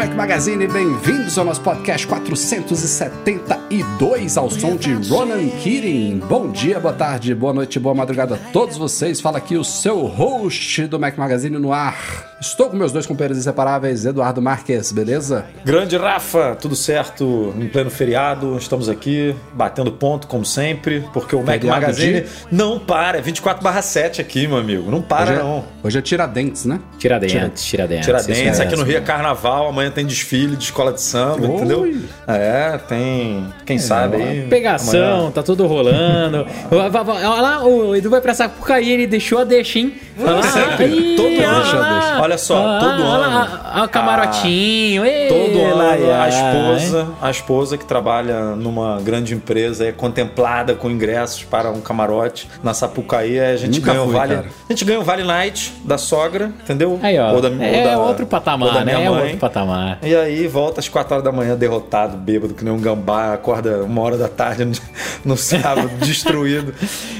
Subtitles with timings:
[0.00, 6.20] Mac Magazine, bem-vindos ao nosso podcast 472 ao som de Ronan Keating.
[6.20, 9.20] Bom dia, boa tarde, boa noite, boa madrugada a todos vocês.
[9.20, 12.29] Fala aqui o seu host do Mac Magazine no ar.
[12.40, 15.44] Estou com meus dois companheiros inseparáveis, Eduardo Marques, beleza?
[15.62, 17.52] Grande Rafa, tudo certo?
[17.58, 22.78] Em pleno feriado, estamos aqui batendo ponto, como sempre, porque o Mac Magazine de- não
[22.78, 25.64] para, é 24/7 aqui, meu amigo, não para Hoje é, não.
[25.84, 26.80] hoje é Tiradentes, né?
[26.98, 28.06] Tiradentes, Tiradentes.
[28.06, 28.84] Tiradentes, isso aqui no.
[28.84, 31.54] Rio é carnaval, amanhã tem desfile de escola de samba, Oi.
[31.56, 31.94] entendeu?
[32.26, 34.46] É, tem, quem sabe aí.
[34.48, 36.46] Pegação, amanhã- tá tudo rolando.
[36.72, 39.92] Olha lá, o Edu vai pra Sapucaí, ele deixou a deixa, hein?
[40.18, 41.78] Olha lá, Sempre, todo olha ano.
[41.80, 42.29] lá.
[42.30, 43.48] Olha só, Olha todo ano.
[43.74, 45.04] olha o camarotinho.
[45.04, 50.74] ei, Todo ano lá, a esposa, a esposa que trabalha numa grande empresa é contemplada
[50.74, 54.46] com ingressos para um camarote na Sapucaí, a gente Nunca ganha o fui, vale, cara.
[54.68, 57.00] a gente ganha o vale night da sogra, entendeu?
[57.02, 57.32] Aí, ó.
[57.32, 59.04] Ou da- é ou da- outro ou patamar, da minha né?
[59.04, 59.22] É mãe.
[59.22, 59.98] outro patamar.
[60.02, 63.82] E aí volta às 4 horas da manhã derrotado, bêbado, que nem um gambá, acorda
[63.82, 64.72] uma hora da tarde no,
[65.24, 66.72] no sábado, destruído.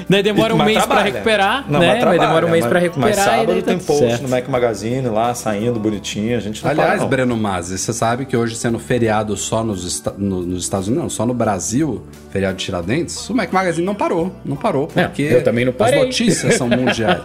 [0.08, 1.12] Daí demora um mês pra trabalha.
[1.12, 1.86] recuperar, Não, né?
[1.86, 4.22] mas Mas trabalha, demora um mês pra recuperar Mas sábado tá tem post certo.
[4.22, 7.08] no Mac Magazine lá, saindo bonitinho, a gente não para, Aliás, não.
[7.08, 11.10] Breno Mazzi, você sabe que hoje sendo feriado só nos, no- nos Estados Unidos, não,
[11.10, 14.34] só no Brasil, feriado de Tiradentes, o Mac Magazine não parou.
[14.44, 16.00] Não parou, Não, porque eu também não parei.
[16.00, 17.20] as notícias são mundiais.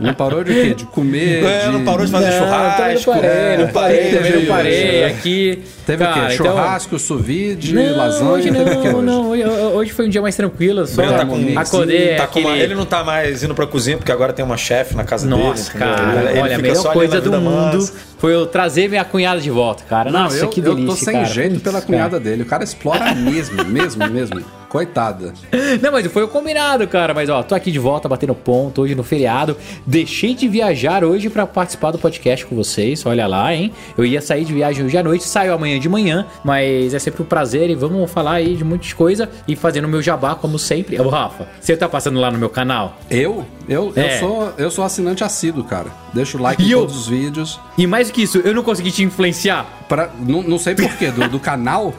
[0.00, 0.74] não parou de quê?
[0.74, 1.72] De comer, É, de...
[1.72, 3.12] não parou de fazer Não, também não churrasco.
[3.12, 4.74] parei, é, não parei, teve também não parei.
[5.02, 5.06] é.
[5.06, 5.62] Aqui.
[5.86, 6.20] Teve o quê?
[6.20, 8.30] então- Churrasco, suvide, Não, lasanha?
[8.30, 9.02] hoje não, hoje?
[9.02, 9.30] não.
[9.30, 10.86] Hoje, hoje foi um dia mais tranquilo.
[10.86, 13.96] Só Breno tá com- acordei tá com uma- ele não tá mais indo pra cozinha
[13.96, 15.84] porque agora tem uma chefe na casa Nossa, dele.
[15.84, 16.04] entendeu?
[16.06, 17.94] cara, Ele olha, fica melhor coisa do mundo mansa.
[18.18, 20.10] foi eu trazer minha cunhada de volta, cara.
[20.10, 21.24] Não, Nossa, eu, que eu delícia, tô sem cara.
[21.26, 21.86] jeito pela cara.
[21.86, 22.42] cunhada dele.
[22.42, 24.42] O cara explora mesmo, mesmo, mesmo.
[24.72, 25.34] Coitada.
[25.82, 27.12] Não, mas foi o combinado, cara.
[27.12, 29.54] Mas ó, tô aqui de volta, batendo ponto hoje no feriado.
[29.86, 33.04] Deixei de viajar hoje pra participar do podcast com vocês.
[33.04, 33.70] Olha lá, hein?
[33.98, 37.22] Eu ia sair de viagem hoje à noite, saio amanhã de manhã, mas é sempre
[37.22, 40.98] um prazer e vamos falar aí de muitas coisas e fazendo meu jabá, como sempre.
[40.98, 42.96] Ô, Rafa, você tá passando lá no meu canal?
[43.10, 43.44] Eu?
[43.68, 44.16] Eu, É.
[44.16, 45.88] eu, sou, eu sou assinante assíduo, cara.
[46.14, 46.78] Deixa o like E em eu?
[46.80, 47.60] todos os vídeos.
[47.76, 49.66] E mais do que isso, eu não consegui te influenciar.
[49.86, 51.92] Pra, não, não sei porquê, do, do canal.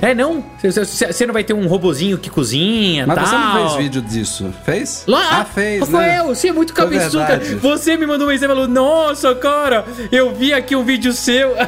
[0.00, 0.44] É, não?
[0.62, 3.26] Você não vai ter um robozinho que cozinha Mas tal.
[3.26, 4.54] você não fez vídeo disso.
[4.64, 5.04] Fez?
[5.06, 6.34] Lá, Ah, fez, Rafael, né?
[6.34, 7.24] você é muito cabeçudo.
[7.60, 11.54] Você me mandou uma mensagem e falou: Nossa, cara, eu vi aqui um vídeo seu.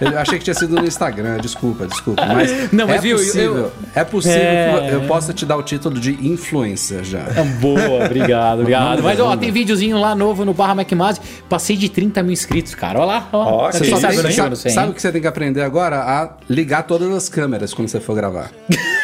[0.00, 2.24] Eu achei que tinha sido no Instagram, desculpa, desculpa.
[2.26, 4.86] Mas, Não, mas é viu, eu- possível, é possível É.
[4.88, 7.24] que eu possa te dar o título de influencer já.
[7.60, 9.02] Boa, obrigado, obrigado.
[9.02, 11.20] Mas ó, tem videozinho lá novo no Barra McMazzi.
[11.48, 12.98] Passei de 30 mil inscritos, cara.
[12.98, 13.70] Olha lá, ó.
[13.72, 14.72] Você Só sabe tem- eu não sabe, chego no 100.
[14.72, 15.96] sabe o que você tem que aprender agora?
[16.00, 18.50] A ligar todas as câmeras quando você for gravar.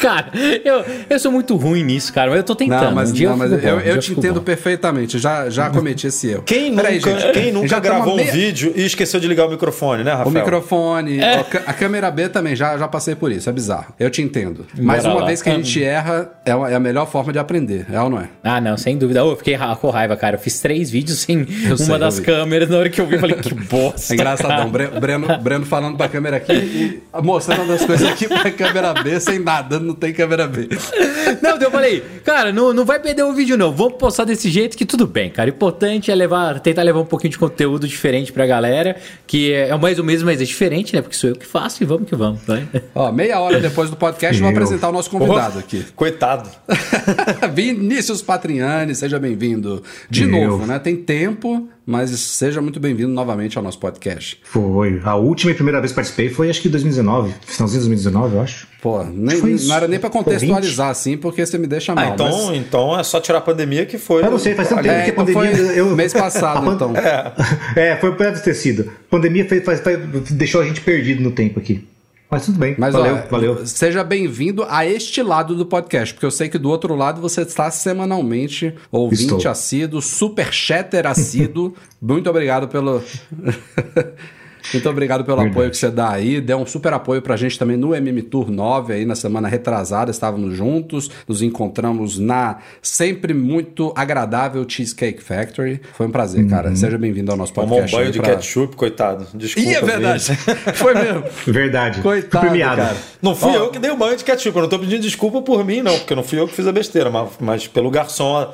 [0.00, 0.30] Cara,
[0.64, 2.30] eu, eu sou muito ruim nisso, cara.
[2.30, 2.84] Mas eu tô tentando.
[2.84, 4.44] Não, mas, um dia não, mas eu, bom, um eu dia te entendo bom.
[4.44, 5.18] perfeitamente.
[5.18, 6.42] Já, já cometi esse erro.
[6.42, 7.32] Quem nunca, Peraí, gente.
[7.32, 10.28] quem nunca Já gravou um meia- vídeo e esqueceu de ligar o microfone, né, Rafael?
[10.28, 11.44] O microfone, É.
[11.66, 13.94] a câmera B também, já, já passei por isso, é bizarro.
[13.98, 14.66] Eu te entendo.
[14.78, 15.26] Mas Bora uma lá.
[15.26, 18.08] vez que a gente erra, é a é a melhor forma de aprender, é ou
[18.10, 18.28] não é?
[18.44, 19.24] Ah, não, sem dúvida.
[19.24, 20.36] Ô, eu fiquei com raiva, cara.
[20.36, 22.68] Eu fiz três vídeos sem Eu uma sei, das eu câmeras.
[22.68, 24.12] Na hora que eu vi, eu falei, que bosta.
[24.12, 24.70] É engraçadão.
[24.70, 29.18] Bre- Breno, Breno falando pra câmera aqui e mostrando as coisas aqui pra câmera B,
[29.20, 30.68] sem nada, não tem câmera B.
[31.42, 33.72] Não, eu falei, cara, não, não vai perder o vídeo, não.
[33.72, 35.48] Vamos postar desse jeito que tudo bem, cara.
[35.48, 38.96] O importante é levar, tentar levar um pouquinho de conteúdo diferente pra galera,
[39.26, 41.00] que é, é mais o mesmo, mas é diferente, né?
[41.00, 42.66] Porque sou eu que faço e vamos que vamos, né?
[42.94, 44.50] Ó, meia hora depois do podcast, Meu.
[44.50, 45.84] apresentar o nosso convidado aqui.
[45.94, 46.50] Coitado.
[47.54, 49.82] Vinícius Patriani, seja bem-vindo.
[50.08, 50.48] De Meu.
[50.48, 50.78] novo, né?
[50.78, 54.40] Tem tempo, mas seja muito bem-vindo novamente ao nosso podcast.
[54.44, 55.00] Foi.
[55.04, 57.34] A última e primeira vez que participei foi acho que 2019.
[57.46, 58.68] Finalzinho de 2019, eu acho.
[58.82, 62.04] Pô, nem, não era nem pra Foi contextualizar assim, porque você me deixa mal.
[62.04, 64.22] Ah, então, mas- então é só tirar a pandemia que foi.
[64.24, 65.56] Eu não sei, faz tanto tempo É, que a então pandemia.
[65.66, 66.92] foi eu, mês passado, pan- então.
[67.76, 68.82] É, foi perto ter sido.
[68.82, 69.98] A pandemia fez, faz- faz-
[70.30, 71.86] deixou a gente perdido no tempo aqui.
[72.30, 72.76] Mas tudo bem.
[72.78, 73.66] Mas valeu, ó, valeu.
[73.66, 77.42] seja bem-vindo a este lado do podcast, porque eu sei que do outro lado você
[77.42, 79.50] está semanalmente ouvinte Estou.
[79.50, 81.74] assíduo, super chatter assíduo.
[82.00, 83.02] Muito obrigado pelo
[84.72, 85.56] Muito obrigado pelo Verdade.
[85.56, 86.40] apoio que você dá aí.
[86.40, 90.10] Deu um super apoio pra gente também no MM Tour 9 aí na semana retrasada.
[90.10, 95.80] Estávamos juntos, nos encontramos na sempre muito agradável Cheesecake Factory.
[95.94, 96.74] Foi um prazer, cara.
[96.76, 97.96] Seja bem-vindo ao nosso Tomou um podcast.
[97.96, 99.26] banho aí de pra- ketchup, coitado.
[99.34, 99.68] Desculpa.
[99.68, 100.24] Ih, é verdade.
[100.74, 101.24] Foi mesmo.
[101.46, 102.00] Verdade.
[102.00, 102.82] Coitado, Premiado.
[102.82, 102.96] cara.
[103.22, 104.56] Não fui Ó, eu que dei o banho de ketchup.
[104.56, 106.72] Eu não tô pedindo desculpa por mim, não, porque não fui eu que fiz a
[106.72, 108.52] besteira, mas, mas pelo garçom.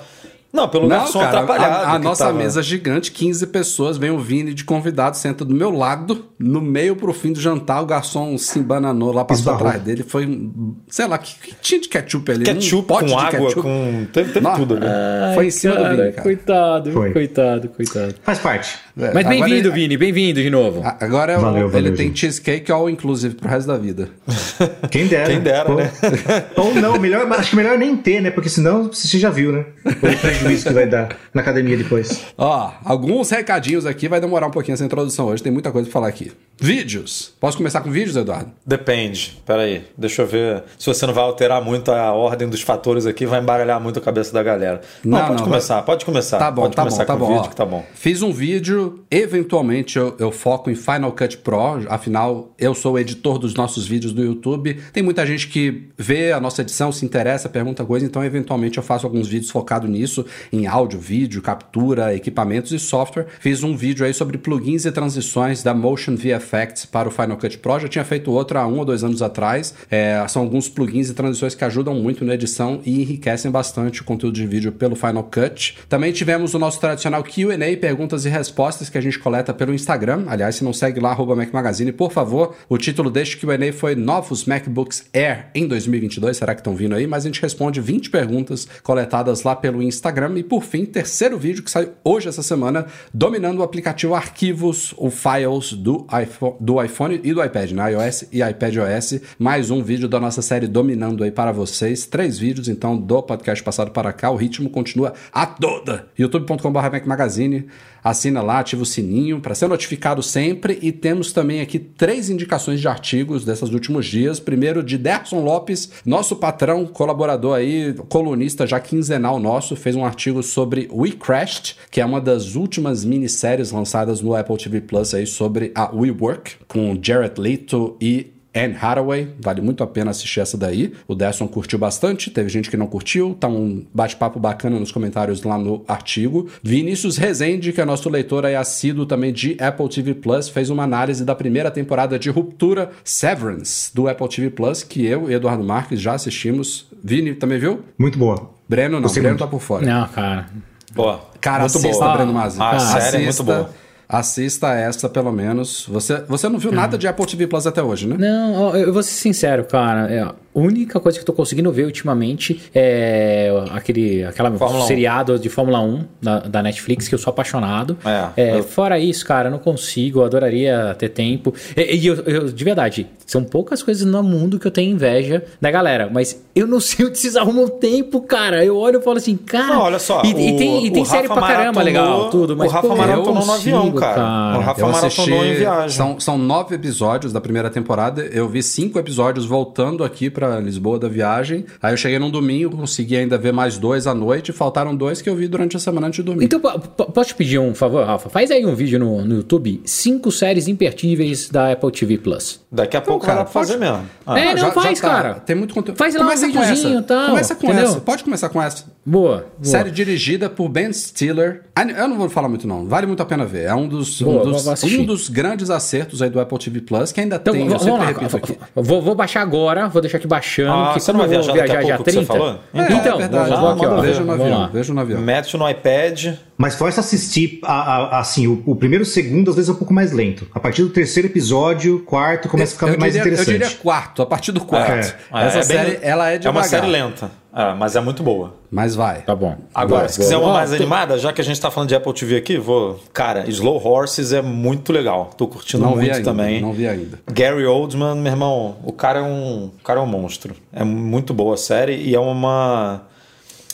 [0.56, 1.84] Não, pelo garçom cara, atrapalhado.
[1.86, 5.54] a, a nossa tava- mesa gigante, 15 pessoas, vem o Vini de convidado, senta do
[5.54, 9.66] meu lado, no meio pro fim do jantar, o garçom se embananou lá, passou Esbarrou.
[9.68, 12.44] atrás dele, foi, um- sei lá, que, que tinha de ketchup ali?
[12.44, 13.62] Ketchup um pote com de água, ketchup.
[13.62, 14.06] com.
[14.12, 15.34] Teve, teve tudo ali.
[15.34, 16.22] Foi em cima do Vini, cara.
[16.22, 17.12] Coitado, Foi.
[17.12, 18.14] coitado, coitado.
[18.22, 18.74] Faz parte.
[18.98, 20.80] É, Mas bem-vindo, Vini, bem-vindo de novo.
[21.00, 22.20] Agora é o- Valeu, valeu, ele tem gente.
[22.20, 24.08] cheesecake all inclusive pro resto da vida.
[24.90, 25.28] Quem dera.
[25.30, 25.90] Quem dera, ou, né?
[26.56, 28.30] Ou não, melhor, acho que melhor nem ter, né?
[28.30, 29.66] Porque senão você já viu, né?
[30.46, 32.26] O prejuízo que vai dar na academia depois.
[32.38, 35.92] Ó, alguns recadinhos aqui, vai demorar um pouquinho essa introdução hoje, tem muita coisa pra
[35.92, 36.32] falar aqui.
[36.58, 37.34] Vídeos.
[37.38, 38.50] Posso começar com vídeos, Eduardo?
[38.64, 39.40] Depende.
[39.44, 40.64] Peraí, deixa eu ver.
[40.78, 44.02] Se você não vai alterar muito a ordem dos fatores aqui, vai embaralhar muito a
[44.02, 44.80] cabeça da galera.
[45.04, 46.38] Não, Não, pode não, começar, pode começar.
[46.38, 47.26] Tá bom, pode tá começar bom, tá bom.
[47.26, 47.54] vídeo ó.
[47.54, 47.84] tá bom.
[47.94, 52.98] Fiz um vídeo, eventualmente eu, eu foco em Final Cut Pro, afinal eu sou o
[52.98, 54.80] editor dos nossos vídeos do YouTube.
[54.94, 58.82] Tem muita gente que vê a nossa edição, se interessa, pergunta coisa, então eventualmente eu
[58.82, 63.26] faço alguns vídeos focados nisso, em áudio, vídeo, captura, equipamentos e software.
[63.40, 66.45] Fiz um vídeo aí sobre plugins e transições da Motion VFX
[66.90, 69.74] para o Final Cut Pro, já tinha feito outro há um ou dois anos atrás.
[69.90, 74.04] É, são alguns plugins e transições que ajudam muito na edição e enriquecem bastante o
[74.04, 75.78] conteúdo de vídeo pelo Final Cut.
[75.88, 80.24] Também tivemos o nosso tradicional Q&A, perguntas e respostas que a gente coleta pelo Instagram.
[80.28, 82.54] Aliás, se não segue lá, arroba Mac Magazine, por favor.
[82.68, 86.36] O título deste Q&A foi Novos MacBooks Air em 2022.
[86.36, 87.06] Será que estão vindo aí?
[87.06, 90.38] Mas a gente responde 20 perguntas coletadas lá pelo Instagram.
[90.38, 95.10] E por fim, terceiro vídeo que saiu hoje essa semana, dominando o aplicativo Arquivos, o
[95.10, 97.92] Files do iPhone, do iPhone e do iPad, né?
[97.92, 99.20] iOS e iPadOS.
[99.38, 102.06] Mais um vídeo da nossa série dominando aí para vocês.
[102.06, 104.30] Três vídeos, então, do podcast passado para cá.
[104.30, 106.06] O ritmo continua a toda.
[106.18, 107.66] youtube.com.br Magazine.
[108.06, 110.78] Assina lá, ativa o sininho para ser notificado sempre.
[110.80, 114.38] E temos também aqui três indicações de artigos desses últimos dias.
[114.38, 120.40] Primeiro de Derson Lopes, nosso patrão, colaborador aí, colunista já quinzenal nosso, fez um artigo
[120.40, 125.26] sobre We Crashed, que é uma das últimas minisséries lançadas no Apple TV Plus aí
[125.26, 130.56] sobre a WeWork, com Jared Leto e Anne Hathaway, vale muito a pena assistir essa
[130.56, 130.92] daí.
[131.06, 135.42] O Derson curtiu bastante, teve gente que não curtiu, tá um bate-papo bacana nos comentários
[135.42, 136.48] lá no artigo.
[136.62, 140.84] Vinícius Rezende, que é nosso leitor aí assíduo também de Apple TV Plus, fez uma
[140.84, 145.62] análise da primeira temporada de Ruptura Severance do Apple TV Plus, que eu e Eduardo
[145.62, 146.86] Marques já assistimos.
[147.04, 147.84] Vini também viu?
[147.98, 148.50] Muito boa.
[148.68, 149.84] Breno não, Gostei Breno tá por fora.
[149.84, 150.46] Não, cara.
[150.94, 151.20] Boa.
[151.40, 152.16] Cara, muito assista, boa.
[152.16, 152.60] Breno Mazzi.
[152.60, 153.70] A série é muito boa.
[154.08, 155.86] Assista essa, pelo menos.
[155.88, 158.16] Você, você não viu nada de Apple TV Plus até hoje, né?
[158.16, 160.08] Não, eu vou ser sincero, cara.
[160.12, 164.86] É, única coisa que eu tô conseguindo ver ultimamente é aquele aquela Fórmula 1.
[164.86, 167.96] seriado de Fórmula 1 da, da Netflix, que eu sou apaixonado.
[168.36, 171.54] É, eu- Fora isso, cara, eu não consigo, eu adoraria ter tempo.
[171.76, 175.44] E, e eu, eu- de verdade, são poucas coisas no mundo que eu tenho inveja
[175.60, 178.64] da galera, mas eu não sei onde vocês arrumam tempo, cara.
[178.64, 179.66] Eu olho e falo assim, cara.
[179.74, 180.22] Não, olha só.
[180.24, 182.72] E, e o- tem, e tem série Rafa pra caramba maratonou- legal, tudo, mas o
[182.74, 184.58] Rafa pô, maratonou não no avião, consigo, cara.
[184.58, 185.96] O Rafa Eu maratonou em viagem.
[185.96, 188.22] São, são nove episódios da primeira temporada.
[188.22, 191.64] Eu vi cinco episódios voltando aqui pra Lisboa da viagem.
[191.82, 194.52] Aí eu cheguei num domingo, consegui ainda ver mais dois à noite.
[194.52, 196.44] Faltaram dois que eu vi durante a semana antes de dormir.
[196.44, 198.28] Então, po- po- posso te pedir um favor, Rafa?
[198.28, 202.60] Faz aí um vídeo no, no YouTube, cinco séries imperdíveis da Apple TV Plus.
[202.70, 204.06] Daqui a pouco cara, dar pra fazer pode- mesmo.
[204.26, 205.34] Ah, É, não, faz, cara.
[205.34, 205.96] Tem muito conteúdo.
[205.98, 206.98] Faz lá um Começa com videozinho essa.
[206.98, 207.84] e tal, Começa com entendeu?
[207.84, 208.00] essa.
[208.00, 208.84] Pode começar com essa.
[209.06, 209.36] Boa.
[209.36, 209.46] boa.
[209.62, 211.62] Série dirigida por Ben Stiller.
[211.76, 212.86] Ah, Eu não vou falar muito, não.
[212.88, 213.66] Vale muito a pena ver.
[213.66, 216.80] É um dos, Boa, um vou dos, um dos grandes acertos aí do Apple TV
[216.80, 217.66] Plus, que ainda Então, tem.
[217.68, 218.06] v- Eu vamos sempre lá.
[218.06, 218.58] repito aqui.
[218.74, 220.72] Vou, vou baixar agora, vou deixar aqui baixando.
[220.72, 222.26] Ah, que você não vai vou viajar viajar que dia você 30.
[222.26, 222.58] falou?
[222.74, 223.50] É, então, é verdade.
[223.50, 224.00] vou, vou aqui, ó.
[224.00, 224.58] Veja no avião.
[224.60, 224.66] lá.
[224.72, 225.20] Veja no avião.
[225.20, 226.34] Mete no iPad.
[226.58, 227.72] Mas força assistir, a-
[228.16, 230.48] a- assim, o, o primeiro segundo às vezes é um pouco mais lento.
[230.52, 233.54] A partir do terceiro episódio, quarto, começa a ficar eu mais diria, interessante.
[233.62, 235.14] Eu diria quarto, a partir do quarto.
[235.32, 235.46] É.
[235.46, 236.62] Essa É bem- série, ela é É devagar.
[236.62, 238.54] uma série lenta, é, mas é muito boa.
[238.70, 239.22] Mas vai.
[239.22, 239.56] Tá bom.
[239.74, 240.48] Agora, Boa, se quiser boa.
[240.48, 243.00] uma mais animada, já que a gente tá falando de Apple TV aqui, vou.
[243.14, 245.30] Cara, Slow Horses é muito legal.
[245.36, 246.24] Tô curtindo Não vi muito ainda.
[246.30, 246.60] também.
[246.60, 247.18] Não vi ainda.
[247.32, 250.54] Gary Oldman, meu irmão, o cara é um, o cara é um monstro.
[250.72, 253.02] É muito boa a série e é uma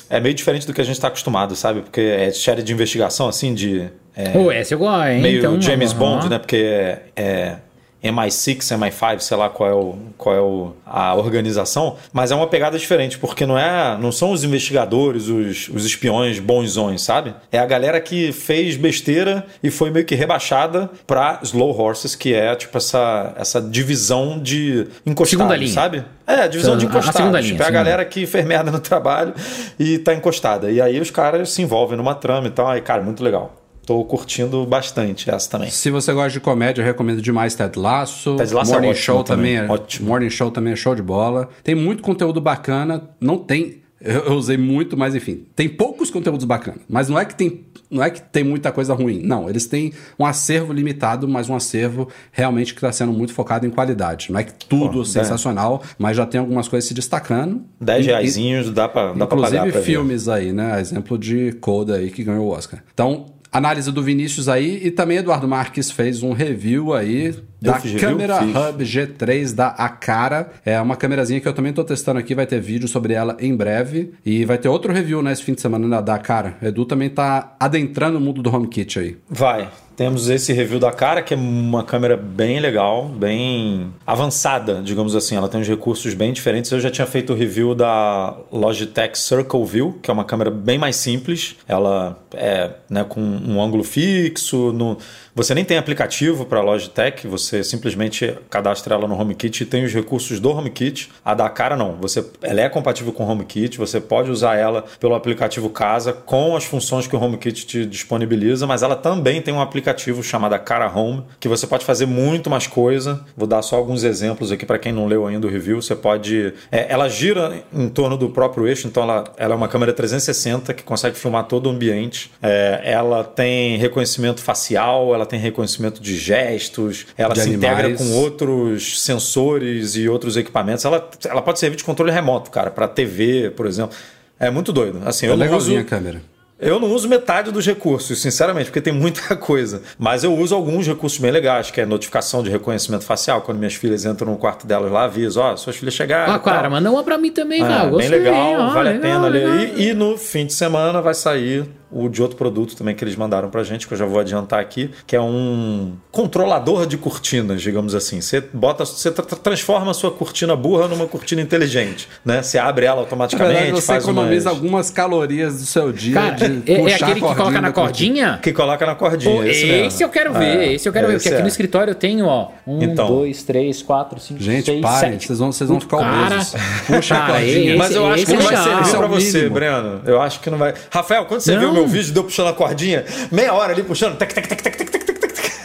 [0.09, 1.81] é meio diferente do que a gente tá acostumado, sabe?
[1.81, 5.23] Porque é série de investigação assim de é, Pô, essa eu gosto, hein?
[5.23, 5.99] meio Então, James aham.
[5.99, 6.39] Bond, né?
[6.39, 7.57] Porque é, é
[8.03, 12.47] MI6, MI5, sei lá qual é, o, qual é o, a organização, mas é uma
[12.47, 17.35] pegada diferente, porque não é não são os investigadores, os, os espiões bonzões, sabe?
[17.51, 22.35] É a galera que fez besteira e foi meio que rebaixada pra Slow Horses, que
[22.35, 26.05] é tipo essa, essa divisão de encostados, sabe?
[26.27, 27.17] É, divisão de Então, a- a encostados.
[27.21, 29.35] segunda linha, tipo, é a galera que fez merda no trabalho
[29.79, 30.71] e tá encostada.
[30.71, 32.69] E aí os caras se envolvem numa trama e tal.
[32.69, 33.62] Aí, cara, muito legal.
[33.85, 35.71] Tô curtindo bastante essa também.
[35.71, 38.37] Se você gosta de comédia, eu recomendo demais Ted Lasso.
[38.37, 39.57] Ted Lasso é Morning ótimo Show também.
[39.57, 40.09] também, é, ótimo.
[40.09, 41.49] Morning Show também é show de bola.
[41.65, 43.11] Tem muito conteúdo bacana.
[43.21, 43.83] Não tem.
[44.05, 45.45] Eu, usei muito, mas enfim.
[45.55, 46.81] Tem poucos conteúdos bacanas.
[46.89, 47.65] Mas não é que tem.
[47.89, 49.21] Não é que tem muita coisa ruim.
[49.23, 53.65] Não, eles têm um acervo limitado, mas um acervo realmente que está sendo muito focado
[53.67, 54.33] em qualidade.
[54.33, 57.63] Não é que tudo Pô, sensacional, mas já tem algumas coisas se destacando.
[57.81, 59.87] 10 E- reaisinhos dá pra, dá pra Inclusive pagar pra ver.
[59.87, 60.81] filmes aí, né?
[60.81, 62.83] Exemplo de Coda aí que ganhou o Oscar.
[62.93, 68.01] Então, análise do Vinícius aí e também Eduardo Marques fez um review aí da fiz
[68.01, 68.41] câmera.
[68.43, 70.51] Hub G3 da Acara.
[70.65, 73.55] É uma câmerazinha que eu também tô testando aqui, vai ter vídeo sobre ela em
[73.55, 74.13] breve.
[74.25, 76.57] E vai ter outro review nesse fim de semana da- da Acara.
[76.63, 79.17] Edu também tá adentrando o mundo do HomeKit aí.
[79.29, 79.69] Vai.
[79.95, 85.37] Temos esse review da cara, que é uma câmera bem legal, bem avançada, digamos assim.
[85.37, 86.73] Ela tem uns recursos bem diferentes.
[86.73, 90.79] Eu já tinha feito o review da Logitech Circle View, que é uma câmera bem
[90.79, 91.57] mais simples.
[91.69, 94.73] Ela é né, com um ângulo fixo.
[94.73, 94.97] No...
[95.35, 99.83] Você nem tem aplicativo para a Logitech, você simplesmente cadastra ela no HomeKit e tem
[99.83, 101.11] os recursos do HomeKit.
[101.25, 101.97] A da cara não.
[101.97, 106.55] Você, ela é compatível com o HomeKit, você pode usar ela pelo aplicativo Casa com
[106.55, 110.91] as funções que o HomeKit te disponibiliza, mas ela também tem um aplicativo chamado Cara
[110.95, 113.25] Home, que você pode fazer muito mais coisa.
[113.35, 115.81] Vou dar só alguns exemplos aqui para quem não leu ainda o review.
[115.81, 116.53] Você pode.
[116.71, 120.75] é, ela gira em torno do próprio eixo, então ela, ela é uma câmera 360
[120.75, 122.31] que consegue filmar todo o ambiente.
[122.43, 128.01] É, ela tem reconhecimento facial, ela tem reconhecimento de gestos, ela De se integra animais.
[128.01, 130.85] com outros sensores e outros equipamentos.
[130.85, 133.97] Ela, ela pode servir de controle remoto, cara, para TV, por exemplo.
[134.39, 135.01] É muito doido.
[135.05, 135.87] Assim, eu é não legalzinha uso.
[135.87, 136.23] a câmera.
[136.59, 139.83] Eu não uso metade dos recursos, sinceramente, porque tem muita coisa.
[139.99, 143.43] Mas eu uso alguns recursos bem legais, que é notificação de reconhecimento facial.
[143.43, 146.33] Quando minhas filhas entram no quarto delas lá, aviso, ó, suas filhas chegaram.
[146.33, 147.81] Ah, e cara, manda uma pra mim também, Ah, cara.
[147.83, 149.77] bem Gostei, legal, ó, vale legal, a pena ler legal.
[149.77, 149.89] aí.
[149.89, 153.51] E no fim de semana vai sair o de outro produto também que eles mandaram
[153.51, 157.95] pra gente, que eu já vou adiantar aqui, que é um controlador de cortinas, digamos
[157.95, 158.21] assim.
[158.21, 162.43] Você bota, você tra- tra- transforma a sua cortina burra numa cortina inteligente, né?
[162.43, 164.57] Você abre ela automaticamente, verdade, você faz economiza umas...
[164.63, 168.39] algumas calorias do seu dia Cara, de é, é aquele a que coloca na cordinha?
[168.43, 169.35] Que coloca na cordinha.
[169.37, 170.03] Pô, esse, esse, mesmo.
[170.05, 171.43] eu quero ver, É, esse eu quero ver, porque aqui é.
[171.43, 173.07] no escritório eu tenho, ó, um, Então.
[173.07, 175.27] dois, três, quatro, cinco, Gente, seis, parem, sete.
[175.27, 176.55] vocês vão, vocês vão ficar Cara, obesos.
[176.87, 177.69] Puxa a cara, cordinha.
[177.71, 179.49] esse- Mas eu acho que não vai é servir pra é você.
[179.49, 180.01] Breno.
[180.07, 180.75] Eu acho que não vai.
[180.91, 181.61] Rafael, quando você Não.
[181.61, 184.63] viu o meu vídeo, deu puxando a cordinha, meia hora ali puxando, tac, tac, tac,
[184.63, 185.02] tac, tac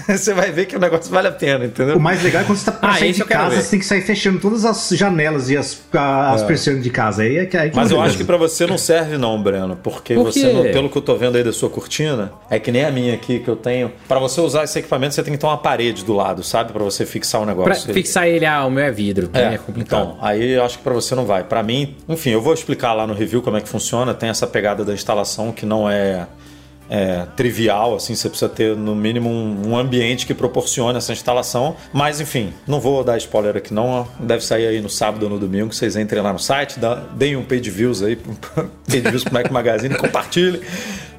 [0.17, 1.97] você vai ver que o negócio vale a pena, entendeu?
[1.97, 3.85] O mais legal é quando você tá pra Ah, sair de casa, você tem que
[3.85, 7.23] sair fechando todas as janelas e as, a- as persianas de casa.
[7.23, 9.77] Aí é que, aí que Mas eu acho que pra você não serve não, Breno,
[9.83, 12.71] porque Por você, não- pelo que eu tô vendo aí da sua cortina, é que
[12.71, 13.91] nem a minha aqui que eu tenho.
[14.07, 16.83] Pra você usar esse equipamento, você tem que ter uma parede do lado, sabe, Pra
[16.83, 17.93] você fixar o Pra negócio.
[17.93, 19.29] fixar ele, ah, o meu é vidro.
[19.33, 20.03] É, É, complicado.
[20.13, 21.43] então, aí eu acho que pra você não vai.
[21.43, 24.13] Pra mim, enfim, eu vou explicar lá no review como é que funciona.
[24.13, 26.27] Tem essa pegada da instalação que não é,
[26.89, 31.75] é, trivial, assim, você precisa ter no mínimo um, um ambiente que proporcione essa instalação.
[31.91, 34.07] Mas enfim, não vou dar spoiler aqui não.
[34.19, 35.73] Deve sair aí no sábado ou no domingo.
[35.73, 38.15] Vocês entrem lá no site, dá, deem um page views aí,
[38.87, 40.61] page views pro Mac Magazine, compartilhem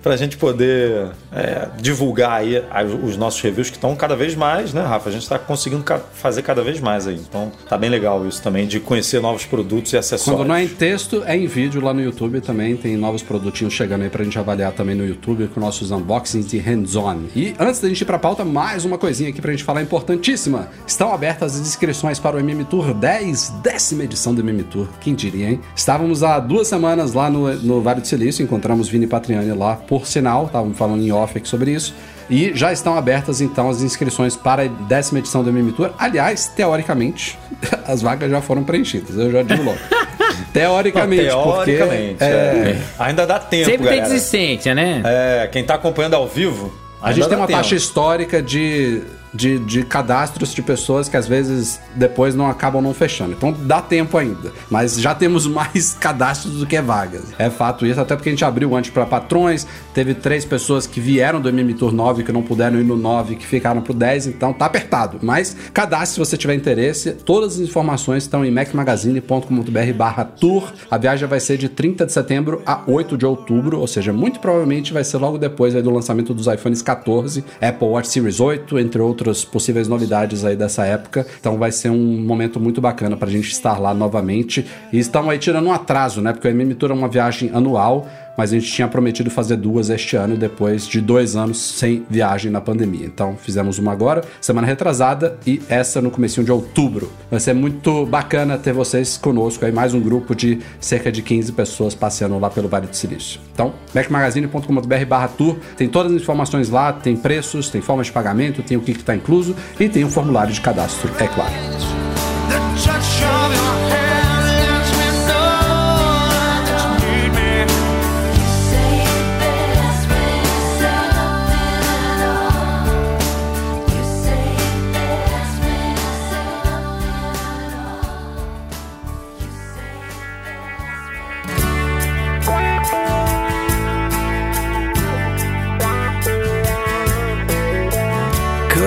[0.08, 4.72] pra gente poder é, divulgar aí a- os nossos reviews que estão cada vez mais,
[4.72, 5.10] né, Rafa?
[5.10, 5.84] A gente tá conseguindo
[6.14, 7.16] fazer cada vez mais aí.
[7.16, 10.40] Então tá bem legal isso também, de conhecer novos produtos e acessórios.
[10.40, 12.74] Quando não é em texto, é em vídeo lá no YouTube também.
[12.74, 16.56] Tem novos produtinhos chegando aí pra gente avaliar também no YouTube com nossos unboxings de
[16.56, 17.24] hands-on.
[17.36, 20.70] E antes da gente ir pra pauta, mais uma coisinha aqui pra gente falar importantíssima.
[20.86, 24.88] Estão abertas as inscrições para o MM Tour 10, décima edição do MM Tour.
[25.02, 25.60] Quem diria, hein?
[25.76, 29.97] Estávamos há duas semanas lá no, no Vale do Silício, encontramos Vini Patriani lá, por
[30.06, 31.94] sinal, estavam falando em off aqui sobre isso.
[32.30, 35.90] E já estão abertas então as inscrições para a décima edição do MM Tour.
[35.98, 37.38] Aliás, teoricamente,
[37.86, 39.78] as vagas já foram preenchidas, eu já digo logo.
[40.52, 42.82] Teoricamente, Teoricamente, porque é, é.
[42.98, 44.14] ainda dá tempo, Sempre tem galera.
[44.14, 45.02] desistência, né?
[45.04, 47.58] É, quem tá acompanhando ao vivo, a gente tem uma tempo.
[47.58, 49.02] taxa histórica de,
[49.32, 53.32] de, de cadastros de pessoas que às vezes depois não acabam não fechando.
[53.32, 54.52] Então dá tempo ainda.
[54.70, 57.24] Mas já temos mais cadastros do que vagas.
[57.38, 59.66] É fato isso, até porque a gente abriu antes para patrões.
[59.92, 63.36] Teve três pessoas que vieram do MM Tour 9 que não puderam ir no 9,
[63.36, 65.18] que ficaram pro 10, então tá apertado.
[65.22, 67.12] Mas cadastre se você tiver interesse.
[67.12, 70.72] Todas as informações estão em macmagazine.com.br barra tour.
[70.90, 74.40] A viagem vai ser de 30 de setembro a 8 de outubro, ou seja, muito
[74.40, 79.00] provavelmente vai ser logo depois do lançamento dos iPhones 14, Apple Watch Series 8, entre
[79.00, 81.26] outros outras possíveis novidades aí dessa época.
[81.40, 84.64] Então vai ser um momento muito bacana pra gente estar lá novamente.
[84.92, 86.32] E estão aí tirando um atraso, né?
[86.32, 88.06] Porque o MM Tour é uma viagem anual
[88.38, 92.52] mas a gente tinha prometido fazer duas este ano, depois de dois anos sem viagem
[92.52, 93.04] na pandemia.
[93.04, 97.10] Então fizemos uma agora, semana retrasada, e essa no começo de outubro.
[97.28, 101.50] Vai ser muito bacana ter vocês conosco aí, mais um grupo de cerca de 15
[101.50, 103.40] pessoas passeando lá pelo Vale do Silício.
[103.52, 108.62] Então, macmagazine.com.br barra tour, tem todas as informações lá, tem preços, tem formas de pagamento,
[108.62, 111.52] tem o que está incluso e tem um formulário de cadastro, é claro.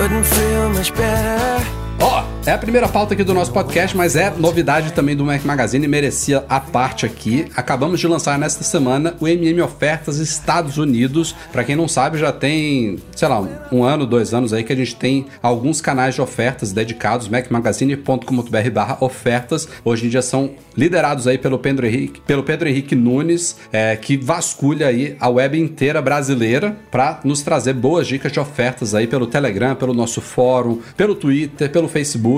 [0.02, 1.64] Couldn't feel much better.
[2.00, 5.44] Ó, é a primeira pauta aqui do nosso podcast, mas é novidade também do Mac
[5.44, 7.46] Magazine, merecia a parte aqui.
[7.54, 11.36] Acabamos de lançar nesta semana o MM Ofertas Estados Unidos.
[11.52, 14.76] Pra quem não sabe, já tem, sei lá, um ano, dois anos aí que a
[14.76, 19.68] gente tem alguns canais de ofertas dedicados, macmagazine.com.br barra ofertas.
[19.84, 24.16] Hoje em dia são liderados aí pelo Pedro Henrique, pelo Pedro Henrique Nunes, é, que
[24.16, 29.28] vasculha aí a web inteira brasileira para nos trazer boas dicas de ofertas aí pelo
[29.28, 32.31] Telegram, pelo nosso fórum, pelo Twitter, pelo Facebook.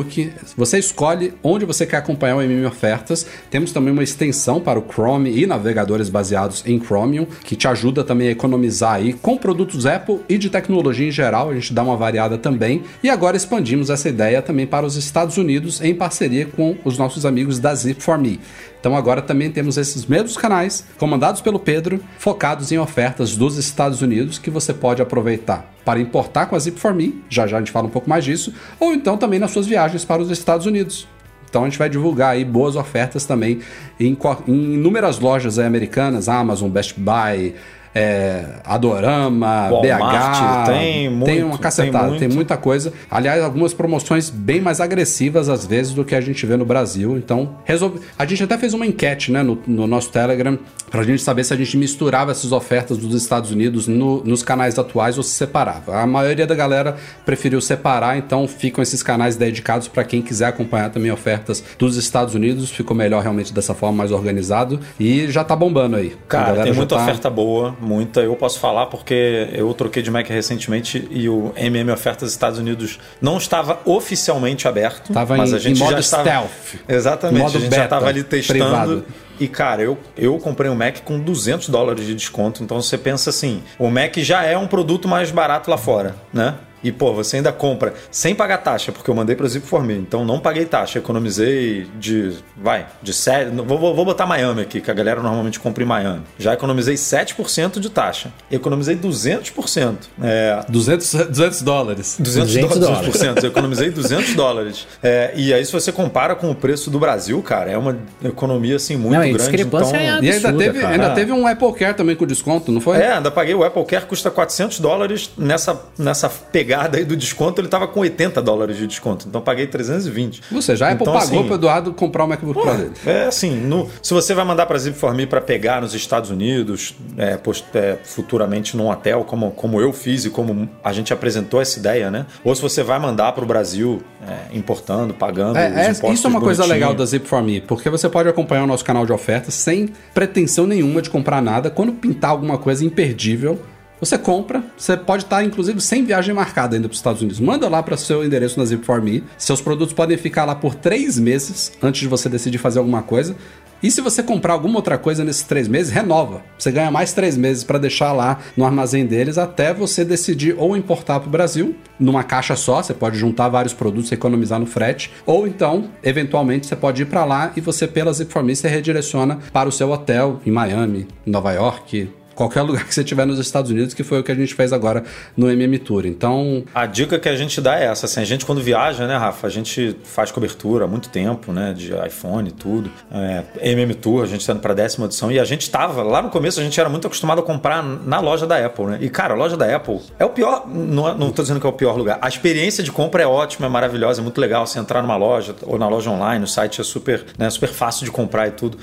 [0.57, 3.27] Você escolhe onde você quer acompanhar o MM Ofertas.
[3.51, 8.03] Temos também uma extensão para o Chrome e navegadores baseados em Chromium, que te ajuda
[8.03, 11.51] também a economizar aí com produtos Apple e de tecnologia em geral.
[11.51, 12.83] A gente dá uma variada também.
[13.03, 17.27] E agora expandimos essa ideia também para os Estados Unidos em parceria com os nossos
[17.27, 18.41] amigos da Zip4Me.
[18.81, 24.03] Então agora também temos esses mesmos canais, comandados pelo Pedro, focados em ofertas dos Estados
[24.03, 27.87] Unidos que você pode aproveitar para importar com a Zip4Me, já já a gente fala
[27.87, 31.07] um pouco mais disso, ou então também nas suas viagens para os Estados Unidos.
[31.49, 33.61] Então a gente vai divulgar aí boas ofertas também
[34.01, 34.17] em,
[34.49, 37.55] em inúmeras lojas americanas, Amazon, Best Buy,
[37.95, 40.67] é, Adorama, Walmart, BH.
[40.67, 42.93] tem muito, uma cacetada, tem tem, muita coisa.
[43.11, 47.17] Aliás, algumas promoções bem mais agressivas às vezes do que a gente vê no Brasil.
[47.17, 48.01] Então, resolve...
[48.19, 50.59] a gente até fez uma enquete né, no, no nosso Telegram
[50.91, 54.79] pra gente saber se a gente misturava essas ofertas dos Estados Unidos no- nos canais
[54.79, 55.97] atuais ou se separava.
[56.01, 60.91] A maioria da galera preferiu separar, então ficam esses canais dedicados para quem quiser acompanhar
[60.91, 62.71] também ofertas dos Estados Unidos.
[62.71, 64.79] Ficou melhor realmente dessa forma, mais organizado.
[64.99, 66.17] E já tá bombando aí.
[66.25, 68.21] A Cara, tem muita tá- oferta boa, muita.
[68.21, 72.99] Eu posso falar porque eu troquei de Mac recentemente e o MM Ofertas Estados Unidos
[73.21, 75.13] não estava oficialmente aberto.
[75.13, 76.23] Tava mas em- a gente modo já estava...
[76.25, 76.51] stealth.
[76.89, 78.59] Exatamente, Modo a gente já beta, estava ali testando.
[78.59, 79.05] privado.
[79.39, 82.63] E, cara, eu, eu comprei um Mac com 200 dólares de desconto.
[82.63, 86.55] Então você pensa assim: o Mac já é um produto mais barato lá fora, né?
[86.85, 89.95] E, pô, você ainda compra sem pagar taxa, porque eu mandei para Zip for Me.
[89.95, 90.99] Então não paguei taxa.
[90.99, 92.35] Economizei de.
[92.57, 93.51] Vai, de 7.
[93.51, 96.23] Vou, vou, vou botar Miami aqui, que a galera normalmente compra em Miami.
[96.39, 98.31] Já economizei 7% de taxa.
[98.51, 99.95] Economizei 200%.
[100.23, 102.17] É, 200, 200 dólares.
[102.21, 103.09] 200, 200 dólares dólares.
[103.11, 103.45] por cento.
[103.45, 104.87] Eu economizei 200 dólares.
[105.03, 108.77] É, e aí, se você compara com o preço do Brasil, cara, é uma economia
[108.77, 109.39] assim muito Não, a grande.
[109.39, 110.01] discrepância então...
[110.01, 110.93] é E ainda Absurda, teve, cara.
[110.93, 112.99] ainda teve um Apple Care também com desconto, não foi?
[112.99, 113.55] É, ainda paguei.
[113.55, 115.31] O Apple Care custa 400 dólares.
[115.39, 119.27] Nessa, nessa pegada aí do desconto, ele tava com 80 dólares de desconto.
[119.29, 120.43] Então paguei 320.
[120.53, 122.93] Ou seja, a Apple Então, pagou assim, pro Eduardo comprar o MacBook Pro dele.
[123.07, 126.31] É assim, no- se você vai mandar para Zip for Me para pegar nos Estados
[126.31, 131.13] Unidos, é, post- é, futuramente num hotel, como, como eu fiz e como a gente
[131.13, 132.27] apresentou essa ideia, né?
[132.43, 136.27] Ou se você vai mandar para o Brasil, é, importando, pagando É, os é, isso
[136.27, 139.05] é uma coisa legal da Zip for Me, porque você pode acompanhar o nosso canal
[139.05, 141.71] de ofertas sem pretensão nenhuma de comprar nada.
[141.71, 143.61] Quando pintar alguma coisa imperdível,
[144.05, 144.63] você compra.
[144.77, 147.41] Você pode estar, inclusive, sem viagem marcada ainda para os Estados Unidos.
[147.41, 149.25] Manda lá para seu endereço na Zip for Me.
[149.37, 153.37] Seus produtos podem ficar lá por três meses antes de você decidir fazer alguma coisa.
[153.85, 156.43] E se você comprar alguma outra coisa nesses três meses, renova.
[156.59, 160.75] Você ganha mais três meses para deixar lá no armazém deles até você decidir ou
[160.75, 162.83] importar para o Brasil numa caixa só.
[162.83, 165.11] Você pode juntar vários produtos e economizar no frete.
[165.27, 169.69] Ou então, eventualmente, você pode ir para lá e você, pela Zip4Me, você redireciona para
[169.69, 172.09] o seu hotel em Miami, Nova York.
[172.35, 174.73] Qualquer lugar que você tiver nos Estados Unidos, que foi o que a gente fez
[174.73, 175.05] agora
[175.37, 176.07] no MM Tour.
[176.07, 179.17] Então, A dica que a gente dá é essa, assim, a gente quando viaja, né,
[179.17, 183.95] Rafa, a gente faz cobertura há muito tempo, né, de iPhone e tudo, é, MM
[183.95, 186.61] Tour, a gente está indo para décima edição, e a gente tava, lá no começo
[186.61, 189.37] a gente era muito acostumado a comprar na loja da Apple, né, e cara, a
[189.37, 191.97] loja da Apple é o pior, não, é- não tô dizendo que é o pior
[191.97, 195.17] lugar, a experiência de compra é ótima, é maravilhosa, é muito legal, você entrar numa
[195.17, 198.51] loja, ou na loja online, o site é super, né, super fácil de comprar e
[198.53, 198.79] tudo,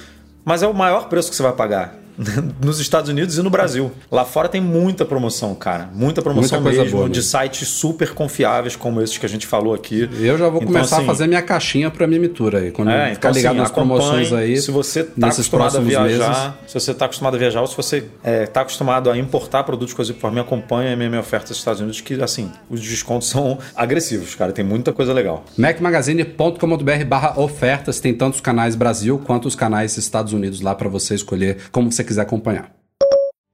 [0.45, 2.00] mas é o maior preço que você vai pagar.
[2.63, 3.91] nos Estados Unidos e no Brasil.
[4.11, 5.89] Lá fora tem muita promoção, cara.
[5.93, 7.31] Muita promoção Muita coisa mesmo, boa de mesmo.
[7.39, 10.09] sites super confiáveis como esses que a gente falou aqui.
[10.19, 12.71] Eu já vou Então, começar assim, a fazer minha caixinha pra minha mitura aí.
[12.71, 14.57] Quando É, ficar então, ligado assim, nas promoções aí.
[14.57, 16.53] Se você tá acostumado a viajar, meses.
[16.67, 19.93] se você tá acostumado a viajar ou se você é, tá acostumado a importar produtos
[19.93, 23.57] coisa por mim, acompanha a minha oferta dos Estados Unidos, que assim, os descontos são
[23.75, 24.51] agressivos, cara.
[24.51, 25.43] Tem muita coisa legal.
[25.57, 30.89] macmagazine.com.br barra ofertas, tem tanto os canais Brasil quanto os canais Estados Unidos lá pra
[30.89, 32.71] você escolher como você quiser acompanhar.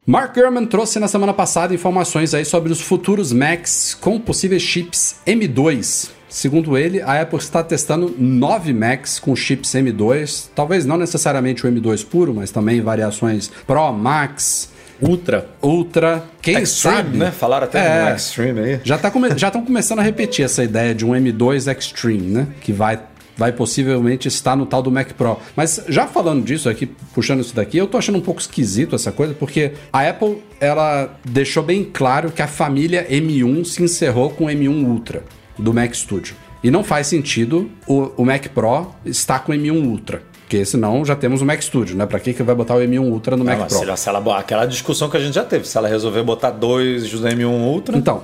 [0.05, 5.17] Mark Gurman trouxe na semana passada informações aí sobre os futuros Macs com possíveis chips
[5.27, 6.09] M2.
[6.29, 11.69] Segundo ele, a Apple está testando nove Macs com chips M2, talvez não necessariamente o
[11.71, 14.69] M2 puro, mas também variações Pro, Max,
[15.01, 15.47] Ultra.
[15.61, 17.31] Ultra, quem Extreme, sabe, né?
[17.31, 18.09] Falaram até É.
[18.09, 18.79] no Extreme aí.
[18.83, 22.47] já tá come- estão começando a repetir essa ideia de um M2 Extreme, né?
[22.61, 22.99] Que vai,
[23.37, 25.37] vai possivelmente estar no tal do Mac Pro.
[25.55, 29.11] Mas já falando disso aqui, puxando isso daqui, eu tô achando um pouco esquisito essa
[29.11, 34.45] coisa, porque a Apple, ela deixou bem claro que a família M1 se encerrou com
[34.45, 35.23] o M1 Ultra
[35.57, 36.35] do Mac Studio.
[36.63, 40.21] E não faz sentido o, o Mac Pro estar com o M1 Ultra.
[40.41, 42.05] Porque senão já temos o Mac Studio, né?
[42.05, 43.77] Pra que, que vai botar o M1 Ultra no Não, Mac Pro?
[43.77, 46.51] se ela- se ela- aquela discussão que a gente já teve, se ela resolver botar
[46.51, 48.23] dois do M1 Ultra, Então,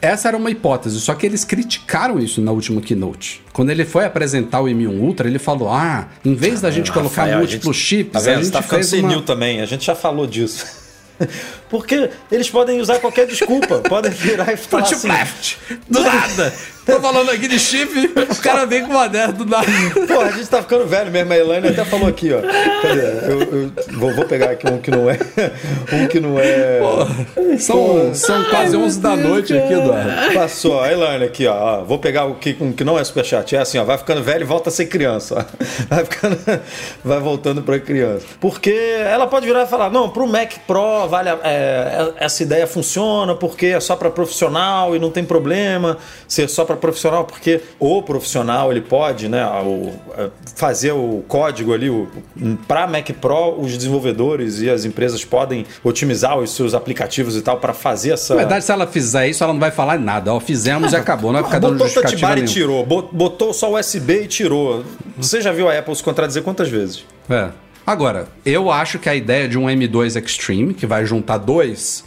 [0.00, 3.42] essa era uma hipótese, só que eles criticaram isso na última keynote.
[3.52, 7.22] Quando ele foi apresentar o M1 Ultra, ele falou: ah, em vez da gente colocar
[7.22, 8.34] Rafael, a múltiplos gente- chips, Tá a vendo?
[8.36, 9.22] gente Você tá ficando fez uma...
[9.22, 10.66] também, a gente já falou disso.
[11.70, 15.08] Porque eles podem usar qualquer desculpa, podem virar e falar Put assim!
[15.88, 16.52] Do nada!
[16.86, 19.66] Tô falando aqui de chip, o cara vem com uma dessa do nada.
[20.06, 21.32] Pô, a gente tá ficando velho mesmo.
[21.32, 22.40] A Elaine até falou aqui, ó.
[22.42, 23.00] Cadê?
[23.26, 25.18] Eu, eu vou, vou pegar aqui um que não é.
[25.92, 26.80] Um que não é.
[27.58, 30.34] São, são quase 11 da noite aqui, Eduardo.
[30.34, 31.54] Passou, a Elaine aqui, ó.
[31.80, 31.84] ó.
[31.84, 33.56] Vou pegar o que, um que não é superchat.
[33.56, 33.84] É assim, ó.
[33.84, 35.36] Vai ficando velho e volta a ser criança.
[35.38, 35.64] ó.
[35.88, 36.38] Vai ficando.
[37.02, 38.26] Vai voltando pra criança.
[38.40, 41.30] Porque ela pode virar e falar: não, pro Mac Pro vale.
[41.30, 45.96] a- é, essa ideia funciona porque é só pra profissional e não tem problema
[46.28, 49.92] ser só pra profissional, porque o profissional ele pode, né, o-
[50.56, 51.88] fazer o código ali
[52.68, 57.58] para Mac Pro, os desenvolvedores e as empresas podem otimizar os seus aplicativos e tal
[57.58, 60.32] pra fazer essa Na verdade, se ela fizer isso, ela não vai falar nada.
[60.32, 63.52] Ó, fizemos e acabou, não vai ficar dando botou justificativa bar e tirou, bot- botou
[63.52, 64.84] só USB e tirou.
[65.16, 67.04] Você já viu a Apple se contradizer quantas vezes?
[67.28, 67.48] É.
[67.86, 72.02] Agora, eu acho que a ideia de um M2 Extreme, que vai juntar dois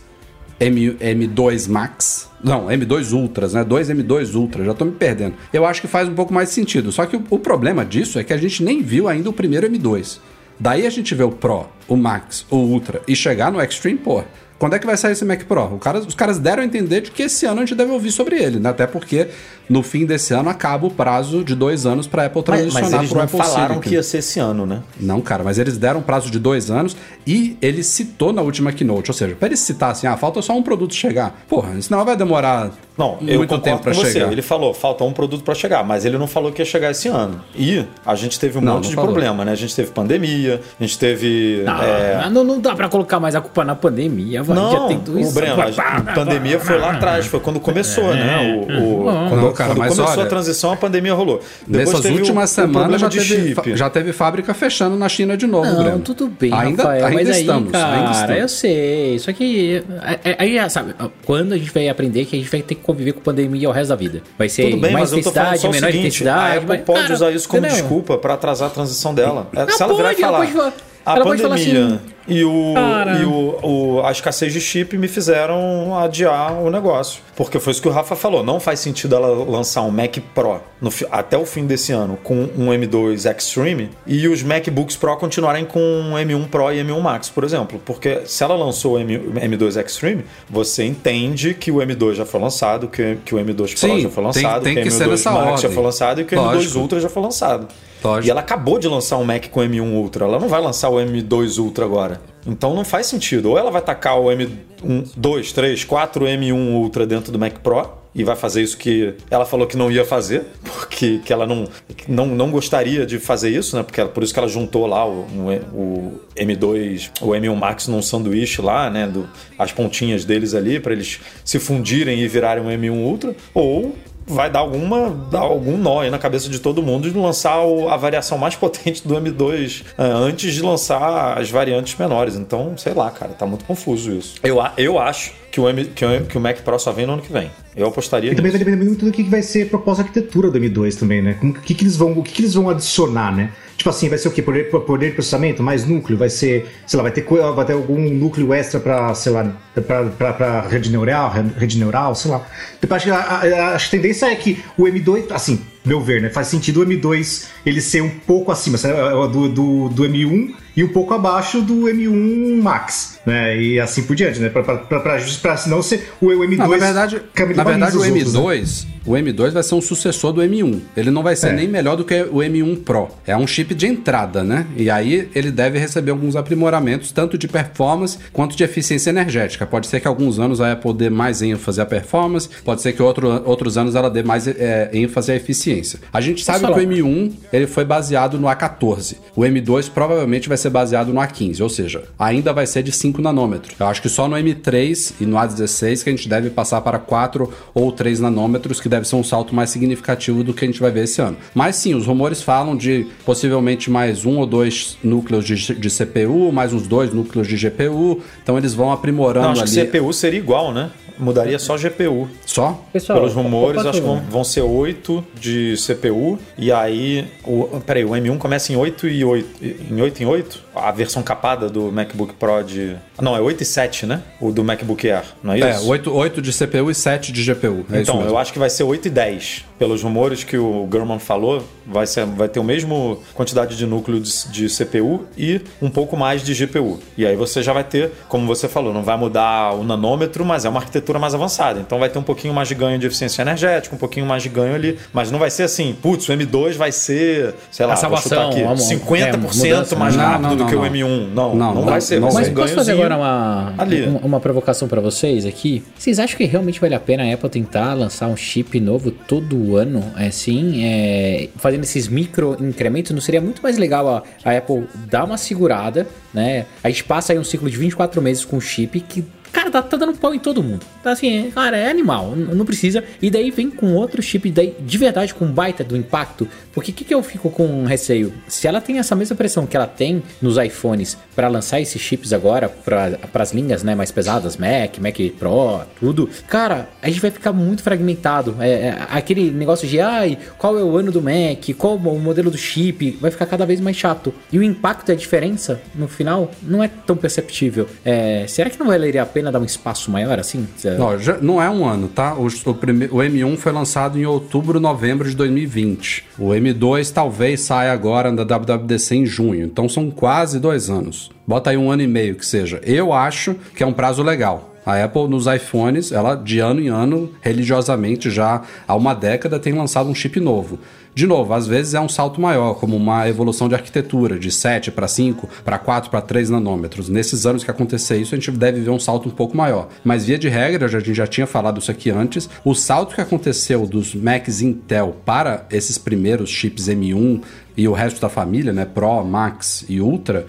[0.59, 3.63] M, M2 Max, não, M2 Ultras, né?
[3.63, 5.35] Dois M2 Ultra, já tô me perdendo.
[5.51, 6.91] Eu acho que faz um pouco mais sentido.
[6.91, 9.67] Só que o, o problema disso é que a gente nem viu ainda o primeiro
[9.69, 10.19] M2.
[10.59, 14.23] Daí a gente vê o Pro, o Max, o Ultra e chegar no Extreme, pô.
[14.59, 15.63] Quando é que vai sair esse Mac Pro?
[15.75, 18.11] O cara- os caras deram a entender de que esse ano a gente deve ouvir
[18.11, 18.69] sobre ele, né?
[18.69, 19.27] Até porque
[19.69, 22.93] no fim desse ano acaba o prazo de dois anos para Apple Mas, transicionar mas
[22.99, 24.81] eles pro não Apple falaram que ia ser esse ano, né?
[24.99, 28.71] Não, cara, mas eles deram um prazo de dois anos e ele citou na última
[28.71, 29.11] keynote.
[29.11, 31.39] Ou seja, pra ele citar assim, ah, falta só um produto chegar.
[31.47, 34.13] Porra, senão vai demorar Não, eu muito tempo pra com você.
[34.13, 34.31] chegar.
[34.31, 37.07] Ele falou, falta um produto para chegar, mas ele não falou que ia chegar esse
[37.07, 37.41] ano.
[37.55, 39.11] E a gente teve um Não, monte não de falou.
[39.11, 39.51] problema, né?
[39.51, 41.61] A gente teve pandemia, a gente teve.
[41.65, 44.55] Não, é, não, não dá pra colocar mais a culpa na pandemia, vai.
[44.55, 45.33] Não, já tem tudo o isso.
[45.33, 48.37] Breno, a pandemia foi lá atrás, foi quando começou, né?
[48.67, 51.39] O, o- quando Não, cara, quando mas começou olha, a transição, a pandemia rolou.
[51.67, 55.67] Depois Nessas últimas o semanas já teve, já teve fábrica fechando na China de novo,
[55.71, 55.99] Não, Breno.
[55.99, 58.37] tudo bem, ainda, Rafael, ainda mas aí, estamos, cara, ainda estamos.
[58.37, 59.15] eu sei.
[59.15, 59.83] Isso aqui.
[60.23, 60.93] é- é- Aí, sabe,
[61.25, 63.71] quando a gente vai aprender que a gente vai ter que conviver com pandemia o
[63.71, 64.23] resto da vida.
[64.37, 66.57] Vai ser Tudo bem, mais mas eu intensidade, o menor seguinte, a intensidade.
[66.57, 69.47] Apple mas, pode cara, usar isso como desculpa para atrasar a transição dela.
[69.53, 70.73] É, Ela Se ela virar e pode, falar, pode falar-
[71.11, 73.19] a ela pode falar pandemia assim, e, o, cara.
[73.19, 77.21] e o, o- a escassez de chip me fizeram adiar o negócio.
[77.35, 80.59] Porque foi isso que o Rafa falou, não faz sentido ela lançar um Mac Pro
[80.81, 85.63] no até o fim desse ano com um M2 Extreme e os MacBooks Pro continuarem
[85.65, 87.79] com um M1 Pro e M1 Max, por exemplo.
[87.85, 92.41] Porque se ela lançou o M, M2 Extreme, você entende que o M2 já foi
[92.41, 94.91] lançado, que, que o M2 Pro Sim, já foi tem- lançado, tem que o que
[94.91, 95.71] ser M2 nessa Max já ordem.
[95.71, 96.79] foi lançado e que o M2 Lógico.
[96.79, 97.67] Ultra já foi lançado.
[98.03, 98.27] Lógico.
[98.27, 100.25] E ela acabou de lançar um Mac com M1 Ultra.
[100.25, 102.21] Ela não vai lançar o M2 Ultra agora.
[102.45, 103.49] Então não faz sentido.
[103.51, 107.89] Ou ela vai tacar o M1, 2, 3, 4 M1 Ultra dentro do Mac Pro
[108.15, 111.67] e vai fazer isso que ela falou que não ia fazer, porque que ela não,
[112.07, 113.83] não, não gostaria de fazer isso, né?
[113.83, 115.27] Porque ela- por isso que ela juntou lá o,
[115.71, 119.05] o M2, o M1 Max num sanduíche lá, né?
[119.07, 119.29] Do,
[119.59, 123.35] as pontinhas deles ali para eles se fundirem e virarem um M1 Ultra.
[123.53, 123.95] Ou
[124.27, 127.87] vai dar alguma dar algum nó aí na cabeça de todo mundo de lançar o-
[127.89, 132.35] a variação mais potente do M2 ah, antes de lançar as variantes menores.
[132.35, 134.35] Então, sei lá, cara, tá muito confuso isso.
[134.43, 137.13] Eu, eu acho que o, M, que, o, que o Mac Pro só vem no
[137.13, 137.49] ano que vem.
[137.75, 140.59] Eu apostaria E também vai depender muito do que vai ser a proposta arquitetura do
[140.59, 141.35] M2 também, né?
[141.39, 143.51] Como, que, que eles vão, o que, que eles vão adicionar, né?
[143.87, 144.41] Tipo assim, vai ser o quê?
[144.41, 145.63] Poder, poder de processamento?
[145.63, 146.17] Mais núcleo?
[146.17, 147.23] Vai ser, sei lá, vai ter,
[147.55, 149.49] vai ter algum núcleo extra pra, sei lá,
[149.87, 152.45] pra rede neural, rede neural, sei lá.
[152.81, 156.29] Tipo, acho que a, a- a tendência é que o M2, assim, meu ver, né?
[156.29, 158.93] Faz sentido o M2 ele ser um pouco acima sabe?
[159.31, 163.59] do, do, do M1 e um pouco abaixo do M1 Max, né?
[163.59, 164.49] E assim por diante, né?
[164.49, 166.57] Pra senão ser o M2.
[166.57, 167.21] Não, na verdade,
[167.55, 168.91] na verdade o os M2, outros, né?
[169.05, 170.81] o M2 vai ser um sucessor do M1.
[170.95, 171.53] Ele não vai ser É.
[171.53, 173.07] nem melhor do que o M1 Pro.
[173.25, 174.67] É um chip de entrada, né?
[174.75, 179.65] E aí ele deve receber alguns aprimoramentos, tanto de performance quanto de eficiência energética.
[179.65, 183.01] Pode ser que alguns anos a Apple dê mais ênfase à performance, pode ser que
[183.01, 185.99] outro, outros anos ela dê mais é, ênfase à eficiência.
[186.13, 189.15] A gente sabe que o M1 ele foi baseado no A14.
[189.35, 193.21] O M2 provavelmente vai ser baseado no A15, ou seja, ainda vai ser de 5
[193.21, 193.75] nanômetros.
[193.79, 196.99] Eu acho que só no M3 e no A16 que a gente deve passar para
[196.99, 200.79] 4 ou 3 nanômetros, que deve ser um salto mais significativo do que a gente
[200.79, 201.37] vai ver esse ano.
[201.53, 206.51] Mas sim, os rumores falam de possivelmente mais um ou dois núcleos de, de CPU,
[206.51, 208.21] mais uns dois núcleos de GPU.
[208.43, 209.71] Então eles vão aprimorando Não, acho ali.
[209.91, 210.91] que CPU seria igual, né?
[211.17, 212.27] Mudaria só GPU.
[212.45, 212.83] Só?
[212.93, 216.37] Pessoal, Pelos rumores, acho que vão, vão ser 8 de CPU.
[216.57, 217.27] E aí.
[217.43, 219.47] O, peraí, o M1 começa em 8 e 8.
[219.91, 220.59] Em 8 em 8?
[220.75, 222.95] A versão capada do MacBook Pro de.
[223.21, 224.21] Não, é 8 e 7, né?
[224.39, 225.87] O do MacBook Air, não é É, isso?
[225.87, 227.67] 8, 8 de CPU e 7 de GPU.
[227.91, 228.29] É isso Então, mesmo.
[228.31, 229.65] eu acho que vai ser 8 e 10.
[229.79, 234.19] Pelos rumores que o Gurman falou, vai, ser, vai ter o mesmo quantidade de núcleo
[234.19, 236.99] de, de CPU e um pouco mais de GPU.
[237.17, 240.65] E aí você já vai ter, como você falou, não vai mudar o nanômetro, mas
[240.65, 241.79] é uma arquitetura mais avançada.
[241.79, 244.49] Então vai ter um pouquinho mais de ganho de eficiência energética, um pouquinho mais de
[244.49, 244.97] ganho ali.
[245.13, 248.29] Mas não vai ser assim, putz, o M2 vai ser, sei lá, A vou salvação,
[248.29, 250.91] chutar aqui, vamos, 50% é, mais rápido Não, não, do que não, o não.
[250.91, 251.27] M1.
[251.33, 252.19] Não, Não, não, vai ser.
[252.19, 254.07] não vai Mas ser posso fazer agora uma, ali.
[254.07, 255.83] um- uma provocação pra vocês aqui?
[255.97, 259.75] Vocês acham que realmente vale a pena a Apple tentar lançar um chip novo todo
[259.75, 260.03] ano?
[260.17, 264.87] É, assim, é, fazendo esses micro incrementos, não seria muito mais legal a, a Apple
[265.09, 266.65] dar uma segurada, né?
[266.83, 269.23] A gente passa aí um ciclo de 24 meses com chip que
[269.57, 270.85] Cara, tá, tá dando pau em todo mundo.
[271.01, 273.03] Tá assim, cara, é animal, não precisa.
[273.19, 276.47] E daí vem com outro chip daí, de verdade, com baita do impacto.
[276.71, 278.31] Porque o que, que eu fico com receio?
[278.47, 282.33] Se ela tem essa mesma pressão que ela tem nos iPhones para lançar esses chips
[282.33, 287.31] agora para as linhas né, mais pesadas, Mac, Mac Pro, tudo, cara, a gente vai
[287.31, 288.55] ficar muito fragmentado.
[288.59, 292.51] É, é, aquele negócio de, ai, qual é o ano do Mac, qual o modelo
[292.51, 294.31] do chip, vai ficar cada vez mais chato.
[294.51, 297.87] E o impacto e a diferença, no final, não é tão perceptível.
[298.05, 300.67] É, será que não valeria a pena dar um espaço maior assim?
[300.97, 302.33] Não, já- não é um ano, tá?
[302.33, 306.25] O, o, o M1 foi lançado em outubro, novembro de 2020.
[306.37, 309.65] O M2 talvez saia agora da WWDC em junho.
[309.65, 311.29] Então são quase dois anos.
[311.45, 312.79] Bota aí um ano e meio que seja.
[312.83, 314.73] Eu acho que é um prazo legal.
[314.87, 319.73] A Apple nos iPhones, ela de ano em ano, religiosamente já há uma década tem
[319.73, 320.79] lançado um chip novo.
[321.13, 324.89] De novo, às vezes é um salto maior, como uma evolução de arquitetura, de 7
[324.89, 327.09] para 5, para 4 para 3 nanômetros.
[327.09, 329.89] Nesses anos que acontecer isso, a gente deve ver um salto um pouco maior.
[330.05, 333.19] Mas via de regra, a gente já tinha falado isso aqui antes, o salto que
[333.19, 337.41] aconteceu dos Macs Intel para esses primeiros chips M1
[337.75, 340.47] e o resto da família, né, Pro, Max e Ultra,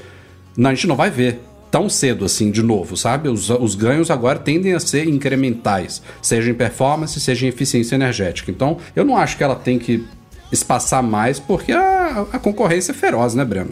[0.56, 3.28] a gente não vai ver tão cedo assim de novo, sabe?
[3.28, 8.50] Os, os ganhos agora tendem a ser incrementais, seja em performance, seja em eficiência energética.
[8.50, 10.04] Então, eu não acho que ela tem que
[10.50, 13.70] espaçar mais, porque a, a concorrência é feroz, né, Breno?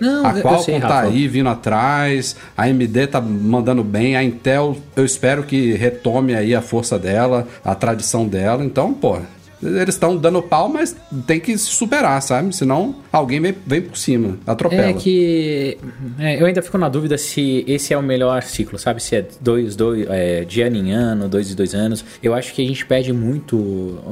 [0.00, 4.76] Não, A Qualcomm sei, tá aí vindo atrás, a AMD tá mandando bem, a Intel
[4.94, 8.64] eu espero que retome aí a força dela, a tradição dela.
[8.64, 9.18] Então, pô,
[9.62, 12.54] eles estão dando pau, mas tem que se superar, sabe?
[12.54, 14.88] Senão alguém vem, por cima, atropela.
[14.88, 15.78] É que
[16.18, 19.02] é, eu ainda fico na dúvida se esse é o melhor ciclo, sabe?
[19.02, 22.04] Se é dois, dois, é, de ano em ano, dois e dois anos.
[22.22, 23.56] Eu acho que a gente perde muito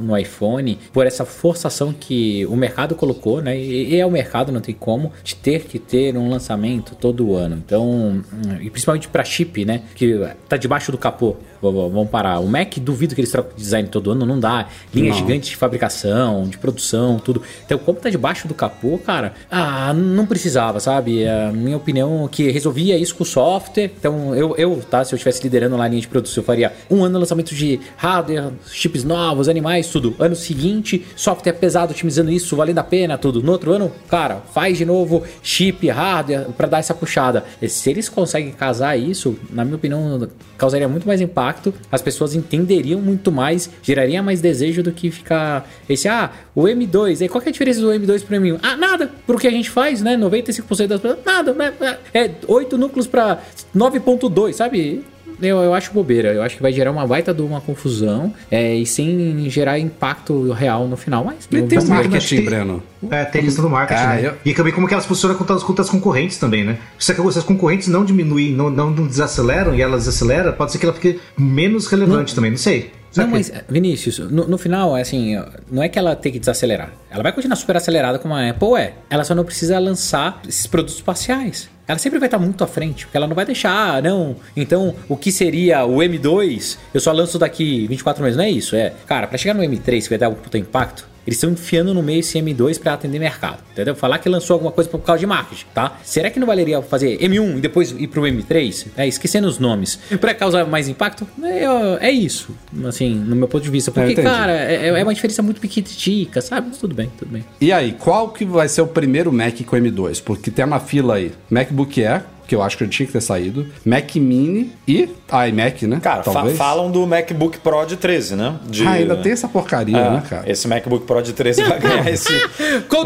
[0.01, 3.57] no iPhone por essa forçação que o mercado colocou, né?
[3.57, 7.35] E, e é o mercado, não tem como, de ter que ter um lançamento todo
[7.35, 7.61] ano.
[7.65, 8.21] Então,
[8.61, 9.81] e principalmente para chip, né?
[9.95, 11.35] Que tá debaixo do capô.
[11.61, 12.39] Vamos parar.
[12.39, 14.67] O Mac, duvido que eles trocam de design todo ano, não dá.
[14.93, 15.17] Linha Não.
[15.17, 17.41] gigante de fabricação, de produção, tudo.
[17.65, 21.27] Então, como tá debaixo do capô, cara, ah, não precisava, sabe?
[21.27, 23.91] A minha opinião é que resolvia isso com o software.
[23.97, 26.71] Então, eu, eu tá, se eu estivesse liderando lá a linha de produção, eu faria
[26.89, 30.15] um ano lançamento de hardware, chips novos, animais, tudo.
[30.19, 33.41] Ano seguinte, software pesado, otimizando isso, valendo a pena, tudo.
[33.41, 37.43] No outro ano, cara, faz de novo chip, hardware, pra dar essa puxada.
[37.61, 41.46] E se eles conseguem casar isso, na minha opinião, causaria muito mais impacto,
[41.91, 47.21] as pessoas entenderiam muito mais, geraria mais desejo do que ficar esse, ah, o M2,
[47.21, 48.59] aí qual que é a diferença do M2 pro M1?
[48.61, 51.73] Ah, nada, pro que a gente faz, né, 95% das pessoas, nada, né,
[52.13, 53.39] é 8 núcleos pra
[53.75, 55.03] 9.2, sabe?
[55.41, 56.33] Eu, eu acho bobeira.
[56.33, 60.51] Eu acho que vai gerar uma baita de uma confusão é, e sem gerar impacto
[60.51, 61.23] real no final.
[61.23, 61.89] Mas tem um vamos ver.
[61.93, 62.83] marketing, tem- Breno.
[63.11, 64.27] É, tem a questão do marketing, Ah, né?
[64.27, 66.77] eu- E também como que elas funcionam contra as, contra as concorrentes também, né?
[66.97, 70.93] Se as concorrentes não diminuem, não, não desaceleram e elas desaceleram, pode ser que ela
[70.95, 72.91] fique menos relevante também, não sei.
[73.15, 75.41] Não, mas, Vinícius, no, no final, é assim,
[75.71, 76.91] não é que ela tem que desacelerar.
[77.09, 78.93] Ela vai continuar super acelerada como a Apple é.
[79.09, 81.69] Ela só não precisa lançar esses produtos parciais.
[81.87, 84.35] Ela sempre vai estar muito à frente, porque ela não vai deixar, ah, não.
[84.55, 88.35] Então, o que seria o M2, eu só lanço daqui 24 meses.
[88.35, 88.93] Não é isso, é.
[89.05, 92.01] Cara, pra chegar no M3, que vai dar um puta impacto, eles estão enfiando no
[92.01, 93.93] meio esse M2 pra atender mercado, entendeu?
[93.93, 95.99] Falar que lançou alguma coisa por causa de marketing, tá?
[96.01, 98.87] Será que não valeria fazer M1 e depois ir pro M3?
[98.95, 99.99] É, esquecendo os nomes.
[100.21, 101.27] Pra causar mais impacto?
[101.43, 102.55] É, é isso,
[102.87, 103.91] assim, no meu ponto de vista.
[103.91, 104.25] Porque, entendi.
[104.27, 106.67] cara, é, é uma diferença muito pequitica, sabe?
[106.69, 107.43] Mas tudo bem, tudo bem.
[107.59, 110.23] E aí, qual que vai ser o primeiro Mac com M2?
[110.23, 111.33] Porque tem uma fila aí.
[111.49, 113.67] MacBook Air, que eu acho que tinha que ter saído.
[113.85, 115.09] Mac Mini e
[115.49, 115.99] iMac, né?
[116.01, 118.55] Cara, fa- falam do MacBook Pro de 13, né?
[118.67, 120.49] De, Ah, ainda tem essa porcaria, É, né, cara?
[120.49, 122.31] Esse MacBook Pro de 13 vai ganhar esse.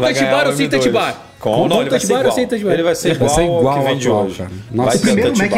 [0.00, 0.70] Touch ganhar bar ou sem M2.
[0.70, 1.26] touch bar?
[1.42, 2.32] Com, Com não, ele vai ser igual.
[2.32, 2.72] sem touch bar?
[2.72, 4.38] Ele vai ser Vai igual, ser igual ao que vende atual, hoje.
[4.38, 4.50] cara.
[4.70, 5.50] Vai Nossa, o, ter primeiro Mac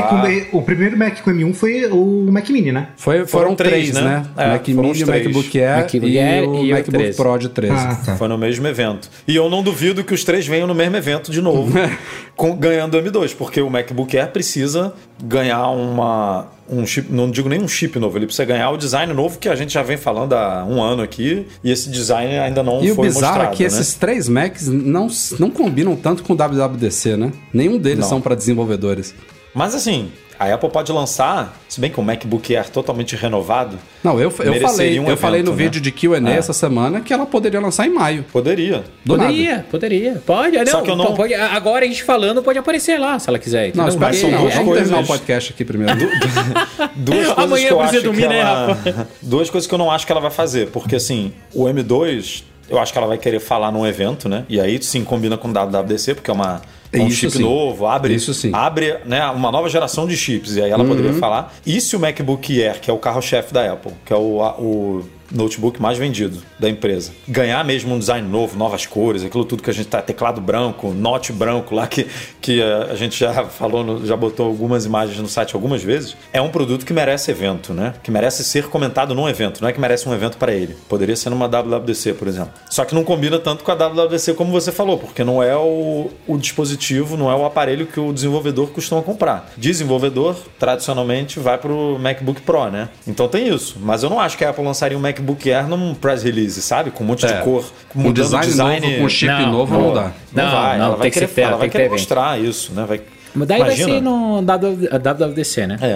[0.51, 2.89] com, o primeiro Mac com M1 foi o Mac Mini, né?
[2.97, 4.01] Foi, Foram foram três, três, né?
[4.03, 4.45] né?
[4.45, 5.07] É, Mac Mini, o.
[5.07, 7.17] MacBook Air MacBook e Air o e o MacBook 13.
[7.19, 7.75] Pro de 13.
[7.75, 8.17] Ah, tá.
[8.17, 9.11] Foi no mesmo evento.
[9.29, 11.71] E eu não duvido que os três venham no mesmo evento de novo,
[12.35, 16.47] com- ganhando o M2, porque o MacBook Air precisa ganhar uma.
[16.69, 19.51] Um chip, não digo nem um chip novo, ele precisa ganhar o design novo que
[19.51, 22.91] a gente já vem falando há um ano aqui, e esse design ainda não E
[22.91, 23.53] o foi bizarro mostrado.
[23.53, 23.67] é que né?
[23.67, 27.33] esses três Macs não, não combinam tanto com o WWDC, né?
[27.53, 28.09] Nenhum deles Não.
[28.09, 29.15] são para desenvolvedores.
[29.55, 34.15] Mas assim, a Apple pode lançar, se bem que o MacBook Air totalmente renovado, Não,
[34.15, 35.65] eu, eu falei, um eu falei no evento, né?
[35.65, 36.37] vídeo de Q&A É.
[36.37, 38.25] essa semana que ela poderia lançar em maio.
[38.33, 38.85] poderia.
[39.05, 39.67] Do poderia, nada.
[39.71, 40.23] poderia.
[40.27, 43.29] Pode, Só não, que eu não- pode- agora a gente falando pode aparecer lá, se
[43.29, 43.73] ela quiser.
[43.75, 44.41] Não, espera mas são não.
[44.41, 45.95] duas Vamos coisas- terminar o podcast aqui primeiro.
[46.97, 48.67] Duas coisas Amanhã que eu precisa acho dormir, que né, ela...
[48.75, 49.09] Rafa?
[49.23, 52.79] Duas coisas que eu não acho que ela vai fazer, porque assim, o M2, eu
[52.79, 54.45] acho que ela vai querer falar num evento, né?
[54.49, 56.63] E aí sim combina com o WWDC, porque é uma
[57.03, 57.43] um Isso chip sim.
[57.43, 58.51] novo, abre, Isso sim.
[58.53, 60.57] abre né, uma nova geração de chips.
[60.57, 61.55] E aí ela poderia falar.
[61.67, 65.05] E se o MacBook Air, que é o carro-chefe da Apple, que é o, o
[65.31, 69.71] notebook mais vendido da empresa, ganhar mesmo um design novo, novas cores, aquilo tudo que
[69.71, 72.07] a gente tá, teclado branco, note branco lá, que,
[72.41, 76.41] que eh, a gente já falou, já botou algumas imagens no site algumas vezes, é
[76.41, 77.95] um produto que merece evento, né?
[78.03, 80.77] Que merece ser comentado num evento, não é que merece um evento para ele.
[80.89, 82.53] Poderia ser numa WWDC, por exemplo.
[82.71, 86.11] Só que não combina tanto com a WWDC como você falou, porque não é o,
[86.27, 89.51] o dispositivo, não é o aparelho que o desenvolvedor costuma comprar.
[89.57, 92.89] Desenvolvedor, tradicionalmente, vai pro MacBook Pro, né?
[93.07, 93.77] Então tem isso.
[93.81, 95.15] Mas eu não acho que a Apple lançaria um MacBook
[95.47, 96.91] Air num press release, sabe?
[96.91, 97.39] Com um monte É.
[97.39, 98.87] de cor, Um mudando design, design.
[98.87, 99.81] novo com chip Não, novo não.
[99.89, 100.13] não dá.
[100.33, 101.99] Não, Não, vai, não, ela vai tem que querer, ela vai querer ter evento.
[102.01, 102.85] mostrar isso, né?
[102.87, 103.01] Vai...
[103.37, 103.89] Mas daí vai Imagina.
[103.95, 105.77] ser no WWDC, né?
[105.83, 105.95] É.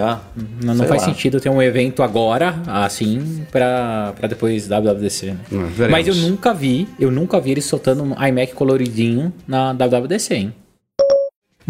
[0.61, 1.07] Não, não faz lá.
[1.07, 5.37] sentido ter um evento agora, assim, pra, pra depois WWDC, né?
[5.51, 5.69] Hum.
[5.89, 10.53] Mas eu nunca vi, eu nunca vi eles soltando um iMac coloridinho na WWDC, hein?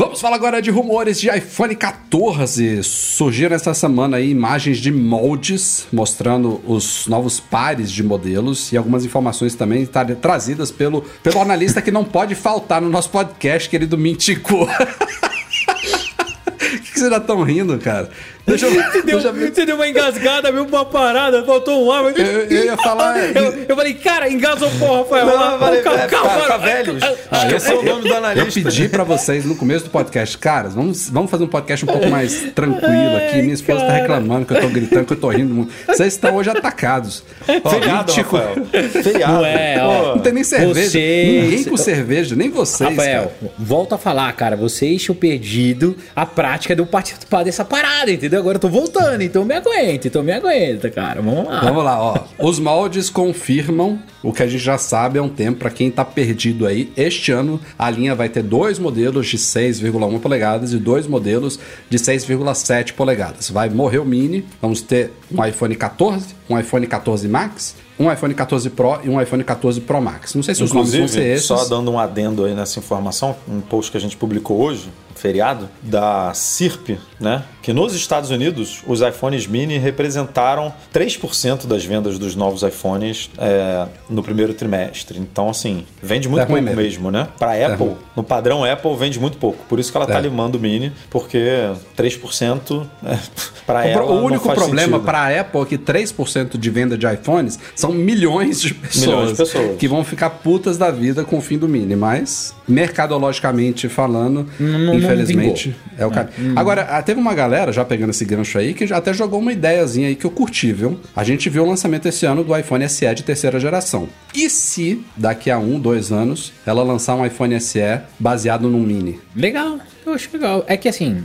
[0.01, 2.83] Vamos falar agora de rumores de iPhone 14.
[2.83, 9.03] Surgiram essa semana aí imagens de moldes mostrando os novos pares de modelos e algumas
[9.03, 13.97] informações também tra- trazidas pelo, pelo analista que não pode faltar no nosso podcast, querido
[13.97, 14.63] Mintico.
[14.63, 14.67] O
[16.57, 18.09] que, que vocês já estão rindo, cara?
[18.49, 20.63] Deixa eu, deixa eu você deu uma engasgada, viu?
[20.65, 22.03] Uma parada, faltou um ar.
[22.03, 23.17] mas- Eu, eu ia falar.
[23.35, 25.25] Eu, eu falei, cara, engasou porra, Rafael.
[25.25, 26.65] Não, Ah, falei, calma, é, calma, calma.
[26.65, 27.03] velhos.
[27.31, 28.61] Ah, eu, Esse é o nome do eu analista.
[28.61, 32.07] pedi pra vocês no começo do podcast, caras, vamos, vamos fazer um podcast um pouco
[32.09, 33.41] mais tranquilo aqui.
[33.41, 35.71] Minha esposa tá reclamando que eu tô gritando, que eu tô rindo muito.
[35.87, 37.23] Vocês estão hoje atacados.
[37.63, 38.65] Ó, Feriado, Mítico- Rafael.
[39.03, 39.33] Feriado.
[39.33, 40.15] Não é, ó.
[40.15, 40.89] Não tem nem cerveja.
[40.89, 42.89] Você- Ninguém com cerveja, nem vocês.
[42.89, 43.51] Rafael, cara.
[43.57, 44.55] volto a falar, cara.
[44.55, 48.38] Vocês tinham perdido a prática de eu participar dessa parada, entendeu?
[48.39, 51.21] Agora eu tô voltando, então me aguenta, então me aguenta, cara.
[51.21, 51.59] Vamos lá.
[51.61, 52.17] Vamos lá, ó.
[52.39, 55.59] Os moldes confirmam o que a gente já sabe há um tempo.
[55.59, 60.19] Pra quem tá perdido aí, este ano a linha vai ter dois modelos de 6,1
[60.19, 63.49] polegadas e dois modelos de 6,7 polegadas.
[63.49, 68.33] Vai morrer o Mini, vamos ter um iPhone 14, um iPhone 14 Max, um iPhone
[68.33, 70.33] 14 Pro e um iPhone 14 Pro Max.
[70.33, 71.45] Não sei se os nomes vão ser Inclusive, esses.
[71.45, 75.69] só dando um adendo aí nessa informação, um post que a gente publicou hoje, feriado,
[75.83, 77.43] da CIRP, né?
[77.61, 83.85] Que nos Estados Unidos, os iPhones mini representaram 3% das vendas dos novos iPhones é,
[84.09, 85.19] no primeiro trimestre.
[85.19, 86.81] Então, assim, vende muito pouco mesmo.
[86.81, 87.27] mesmo, né?
[87.37, 89.63] Para Apple, no padrão Apple, vende muito pouco.
[89.67, 90.21] Por isso que ela tá É.
[90.21, 93.17] limando o mini, porque 3% é,
[93.67, 96.69] para O, ela o não único faz problema para a Apple é que 3% de
[96.69, 99.77] venda de iPhones são são milhões de pessoas, Milhões de pessoas.
[99.77, 104.79] que vão ficar putas da vida com o fim do Mini, mas mercadologicamente falando, Não-
[104.79, 106.29] não infelizmente é o cara.
[106.39, 106.53] Hum.
[106.55, 109.51] Agora, ah, teve uma galera já pegando esse gancho aí que já até jogou uma
[109.51, 110.99] ideiazinha aí que eu curti, viu?
[111.15, 114.07] A gente viu o lançamento esse ano do iPhone SE de terceira geração.
[114.33, 117.79] E se daqui a um, dois anos ela lançar um iPhone SE
[118.19, 119.19] baseado num Mini?
[119.35, 120.63] Legal, eu acho legal.
[120.67, 121.23] É que assim,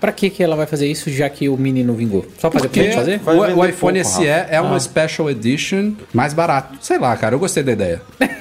[0.00, 2.26] pra que que ela vai fazer isso já que o Mini não vingou?
[2.38, 3.20] Só pra Porque depois fazer?
[3.26, 4.48] O, o iPhone pouco, SE Rafa.
[4.50, 6.78] é uma Special Edition mais barato.
[6.80, 8.02] Sei lá, cara, eu gostei da ideia.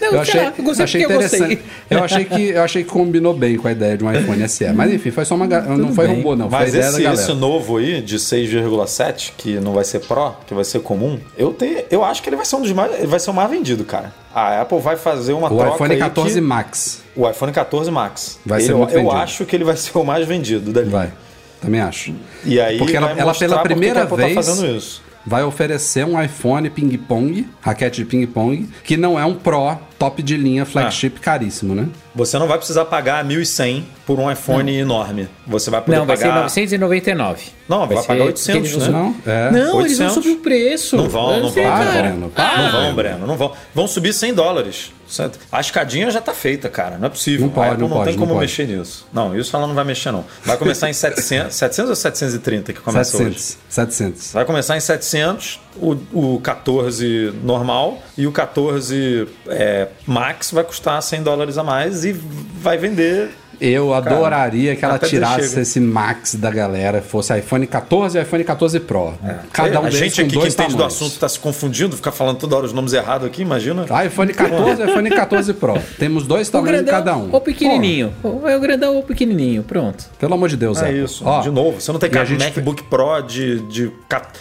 [0.00, 1.38] Não, Eu achei, lá, eu gostei achei porque eu gostei.
[1.40, 1.68] interessante.
[1.88, 4.66] Eu achei, que, eu achei que combinou bem com a ideia de um iPhone SE.
[4.72, 5.46] Mas enfim, foi só uma.
[5.46, 6.16] ga- Não foi bem.
[6.16, 6.48] robô, não.
[6.50, 10.80] Mas esse, esse novo aí, de 6,7, que não vai ser Pro, que vai ser
[10.80, 12.92] comum, eu, tenho, eu acho que ele vai ser um dos mais.
[12.94, 14.12] Ele vai ser o mais vendido, cara.
[14.34, 15.74] A Apple vai fazer uma O troca.
[15.74, 17.02] iPhone aí 14 que- Max.
[17.16, 18.38] O iPhone 14 Max.
[18.44, 19.16] Vai Ele- ser muito Eu vendido.
[19.16, 20.88] acho que ele vai ser o mais vendido dali.
[20.90, 21.12] Vai.
[21.60, 22.12] Também acho.
[22.44, 25.02] E aí Porque ela- ela pela primeira Apple vez- tá fazendo isso.
[25.28, 30.36] Vai oferecer um iPhone ping-pong, raquete de ping-pong, que não é um Pro top de
[30.36, 31.20] linha flagship Ah.
[31.20, 31.88] caríssimo, né?
[32.14, 35.28] Você não vai precisar pagar 1.100 por um iPhone enorme.
[35.46, 36.42] Você vai poder Não, vai ser pagar...
[36.42, 37.42] 999.
[37.68, 38.92] Não, vai pagar 800, porque eles né?
[38.92, 39.16] Não?
[39.26, 39.50] É.
[39.50, 40.14] Não, eles vão 800.
[40.14, 40.96] subir o preço.
[40.96, 41.64] Não vão, não vão.
[41.64, 42.02] Para, cara.
[42.02, 42.62] Breno, para.
[42.62, 43.52] Não vão, Breno, não vão.
[43.74, 44.92] Vão subir 100 dólares.
[45.08, 45.38] Certo?
[45.50, 46.98] A escadinha já tá feita, cara.
[46.98, 47.46] Não é possível.
[47.46, 48.46] Não pode, não não, pode, tem não como pode.
[48.46, 49.06] mexer nisso.
[49.12, 50.24] Não, isso ela não vai mexer, não.
[50.44, 53.38] Vai começar em 700, 700 ou 730 que começa hoje?
[53.38, 53.58] 700.
[53.70, 54.32] 700.
[54.34, 61.00] Vai começar em 700, o, o 14 normal e o 14 é, Max vai custar
[61.02, 63.30] 100 dólares a mais e vai vender.
[63.60, 65.60] Eu adoraria que ela tirasse chega.
[65.62, 69.14] esse Max da galera, fosse iPhone 14 e iPhone 14 Pro.
[69.52, 70.94] Cada um a gente aqui que entende do tamanhos.
[70.94, 73.84] assunto está se confundindo, fica falando toda hora os nomes errados aqui, imagina.
[74.04, 75.74] iPhone 14 e iPhone 14 Pro.
[75.98, 77.28] Temos dois O tamanhos de grandão cada um.
[77.32, 78.12] ou pequenininho.
[78.46, 79.62] É o grandão ou pequenininho.
[79.62, 80.04] Pronto.
[80.18, 81.04] Pelo amor de Deus, É Apple.
[81.04, 81.24] isso.
[81.26, 83.60] Ó, de novo, você não tem cara gente MacBook Pro de.
[83.62, 83.90] de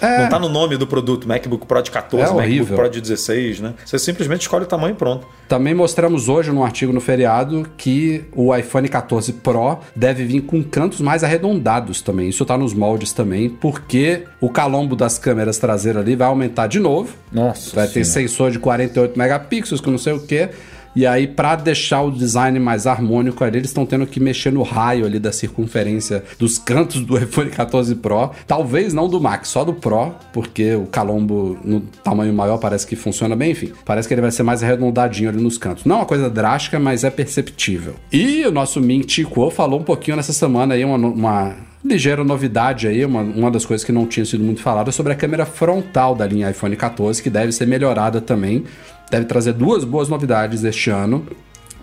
[0.02, 0.22] É.
[0.24, 2.76] Não tá no nome do produto, MacBook Pro de 14, É MacBook horrível.
[2.78, 3.74] Pro de 16, né?
[3.86, 5.26] Você simplesmente escolhe o tamanho e pronto.
[5.48, 9.07] Também mostramos hoje no artigo no feriado que o iPhone 14
[9.44, 12.30] Pro deve vir com cantos mais arredondados também.
[12.30, 16.80] Isso tá nos moldes também, porque o calombo das câmeras traseiras ali vai aumentar de
[16.80, 17.14] novo.
[17.32, 17.76] Nossa.
[17.76, 18.30] Vai ter Senhora.
[18.30, 20.50] sensor de 48 megapixels, que não sei o que.
[20.98, 24.64] E aí, pra deixar o design mais harmônico ali, eles estão tendo que mexer no
[24.64, 28.32] raio ali da circunferência dos cantos do iPhone 14 Pro.
[28.48, 32.96] Talvez não do Max, só do Pro, porque o calombo no tamanho maior parece que
[32.96, 33.52] funciona bem.
[33.52, 35.86] Enfim, parece que ele vai ser mais arredondadinho ali nos cantos.
[35.86, 37.94] Não é uma coisa drástica, mas é perceptível.
[38.12, 42.24] E o nosso Ming Chi Kuo falou um pouquinho nessa semana aí, uma, uma ligeira
[42.24, 45.46] novidade aí, uma, uma das coisas que não tinha sido muito falada sobre a câmera
[45.46, 48.64] frontal da linha iPhone 14, que deve ser melhorada também.
[49.10, 51.26] Deve trazer duas boas novidades este ano.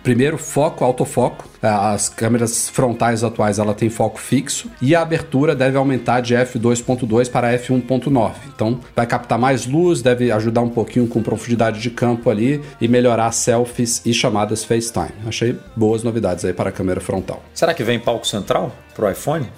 [0.03, 1.49] Primeiro, foco, autofoco.
[1.63, 7.31] As câmeras frontais atuais ela tem foco fixo e a abertura deve aumentar de f2.2
[7.31, 8.33] para f1.9.
[8.55, 12.87] Então, vai captar mais luz, deve ajudar um pouquinho com profundidade de campo ali e
[12.87, 15.15] melhorar selfies e chamadas FaceTime.
[15.27, 17.43] Achei boas novidades aí para a câmera frontal.
[17.55, 19.49] Será que vem palco central pro iPhone?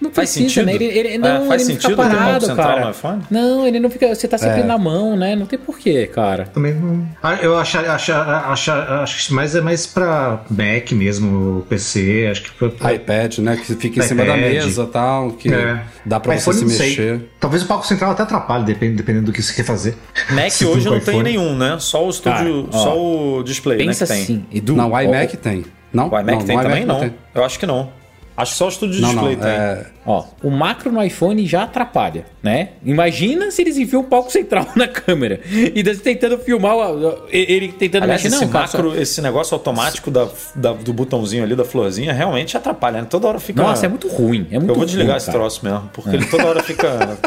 [0.00, 0.66] Não Faz precisa, sentido?
[0.66, 0.74] né?
[0.74, 2.84] Ele, ele, É, não, faz ele não sentido fica ter um parado, central cara.
[2.84, 3.22] no iPhone?
[3.30, 4.14] Não, ele não fica.
[4.14, 4.64] Você tá sempre É.
[4.64, 5.34] na mão, né?
[5.34, 6.44] Não tem porquê, cara.
[6.52, 7.06] Também não.
[7.22, 12.42] Ah, Eu acho, acho, acho, acho que mais é mais pra Mac mesmo, PC, acho
[12.42, 13.56] que pra, pra- iPad, né?
[13.56, 15.80] Que fica em cima da mesa e tal, que É.
[16.04, 16.88] dá pra você iPhone, se não sei.
[16.90, 17.20] mexer.
[17.40, 19.96] Talvez o palco central até atrapalhe, dependendo, dependendo do que você quer fazer.
[20.30, 21.76] Mac hoje não tem nenhum, né?
[21.80, 24.20] Só o estúdio, só o display, Pensa né?
[24.20, 24.36] Que tem.
[24.36, 24.76] assim, Edu.
[24.76, 25.64] Não, o iMac tem.
[25.92, 26.84] Não, O iMac não, tem também?
[26.84, 27.00] Não.
[27.00, 27.14] tem.
[27.34, 27.88] Eu acho que não.
[28.36, 29.28] Acho que só o estúdio Não, não.
[29.28, 29.50] display tem.
[29.50, 32.68] É, Ó, o macro no iPhone já atrapalha, né?
[32.84, 38.04] Imagina se eles enfiam um palco central na câmera e tentando filmar o- ele tentando
[38.04, 38.36] Aliás, mexer.
[38.36, 42.56] esse Não, só- macro, esse negócio automático da, da- do botãozinho ali da florzinha realmente
[42.56, 43.06] atrapalha, né?
[43.10, 43.62] Toda hora fica.
[43.62, 44.46] Nossa, é muito ruim.
[44.50, 45.38] É muito Eu vou desligar ruim, esse cara.
[45.38, 47.18] troço mesmo, porque ele toda hora fica.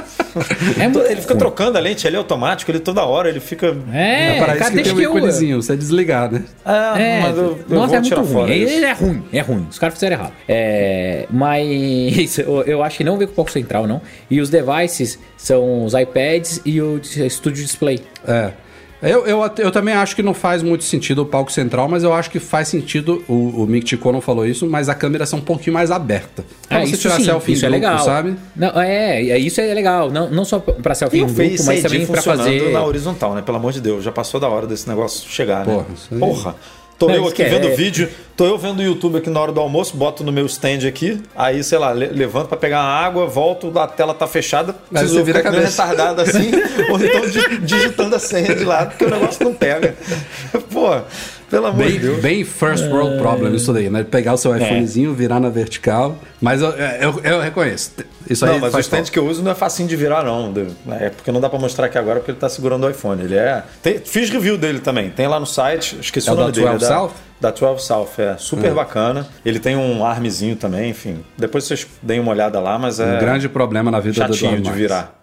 [0.79, 1.39] É muito ele fica ruim.
[1.39, 3.75] trocando a lente, ele é automático, ele toda hora ele fica.
[3.91, 5.09] É, é para isso cara, que deixa tem o eu...
[5.17, 6.43] íconezinho, você desligar, né?
[6.63, 8.61] Ah, É, mas eu, eu nossa, vou é tirar muito fora ruim.
[8.63, 8.73] isso.
[8.73, 9.67] Ele é ruim, é ruim.
[9.69, 10.33] Os caras fizeram errado.
[10.47, 12.39] É, mas
[12.69, 14.01] eu, acho que não veio com o palco central, não.
[14.29, 16.99] E os devices são os iPads e o
[17.29, 17.99] Studio Display.
[18.27, 18.51] É.
[19.01, 22.11] Eu, eu, eu também acho que não faz muito sentido o palco central, mas eu
[22.13, 23.23] acho que faz sentido.
[23.29, 26.43] O, o Mick Tico não falou isso, mas a câmera ser um pouquinho mais aberta.
[26.67, 28.03] Pra Ah, você isso tirar sim, selfie isso em é grupo, legal.
[28.03, 28.35] sabe?
[28.53, 30.11] Não, é, é, isso é legal.
[30.11, 32.71] Não, não só pra selfie E em o grupo, mas também pra funcionando fazer.
[32.73, 33.41] na horizontal, né?
[33.41, 35.73] Pelo amor de Deus, já passou da hora desse negócio chegar, né?
[35.75, 36.55] Porra, isso aí- Porra.
[36.99, 39.53] Tô Não, eu aqui é- vendo vídeo, tô eu vendo o YouTube aqui na hora
[39.53, 42.89] do almoço, boto no meu stand aqui, aí, sei lá, le- levanto pra pegar uma
[42.89, 46.51] água, volto, a tela tá fechada, preciso você vira ficar retardado assim,
[46.91, 49.95] ou então di- digitando a senha de lado, porque o negócio não pega.
[50.71, 50.89] Pô,
[51.49, 52.21] pelo amor de Bem, Deus.
[52.21, 54.03] bem first world problem isso daí, né?
[54.03, 56.17] Pegar o seu iPhonezinho, virar na vertical.
[56.41, 57.91] Mas eu, eu, eu reconheço.
[58.29, 60.23] Isso não, aí mas o faz stand que eu uso não é facinho de virar,
[60.23, 60.51] não.
[60.53, 63.23] De- É porque não dá pra mostrar aqui agora porque ele tá segurando o iPhone.
[63.23, 63.63] Ele é.
[63.81, 65.09] Tem- fiz review dele também.
[65.09, 66.67] Tem lá no site, esqueci É o nome da dele.
[66.71, 67.11] 12 é da, South?
[67.41, 68.35] Da 12 South, é.
[68.37, 69.27] Super bacana.
[69.45, 71.19] Ele tem um armzinho também, enfim.
[71.37, 73.15] Depois vocês deem uma olhada lá, mas é.
[73.15, 75.18] Um grande problema na vida do chatinho de virar.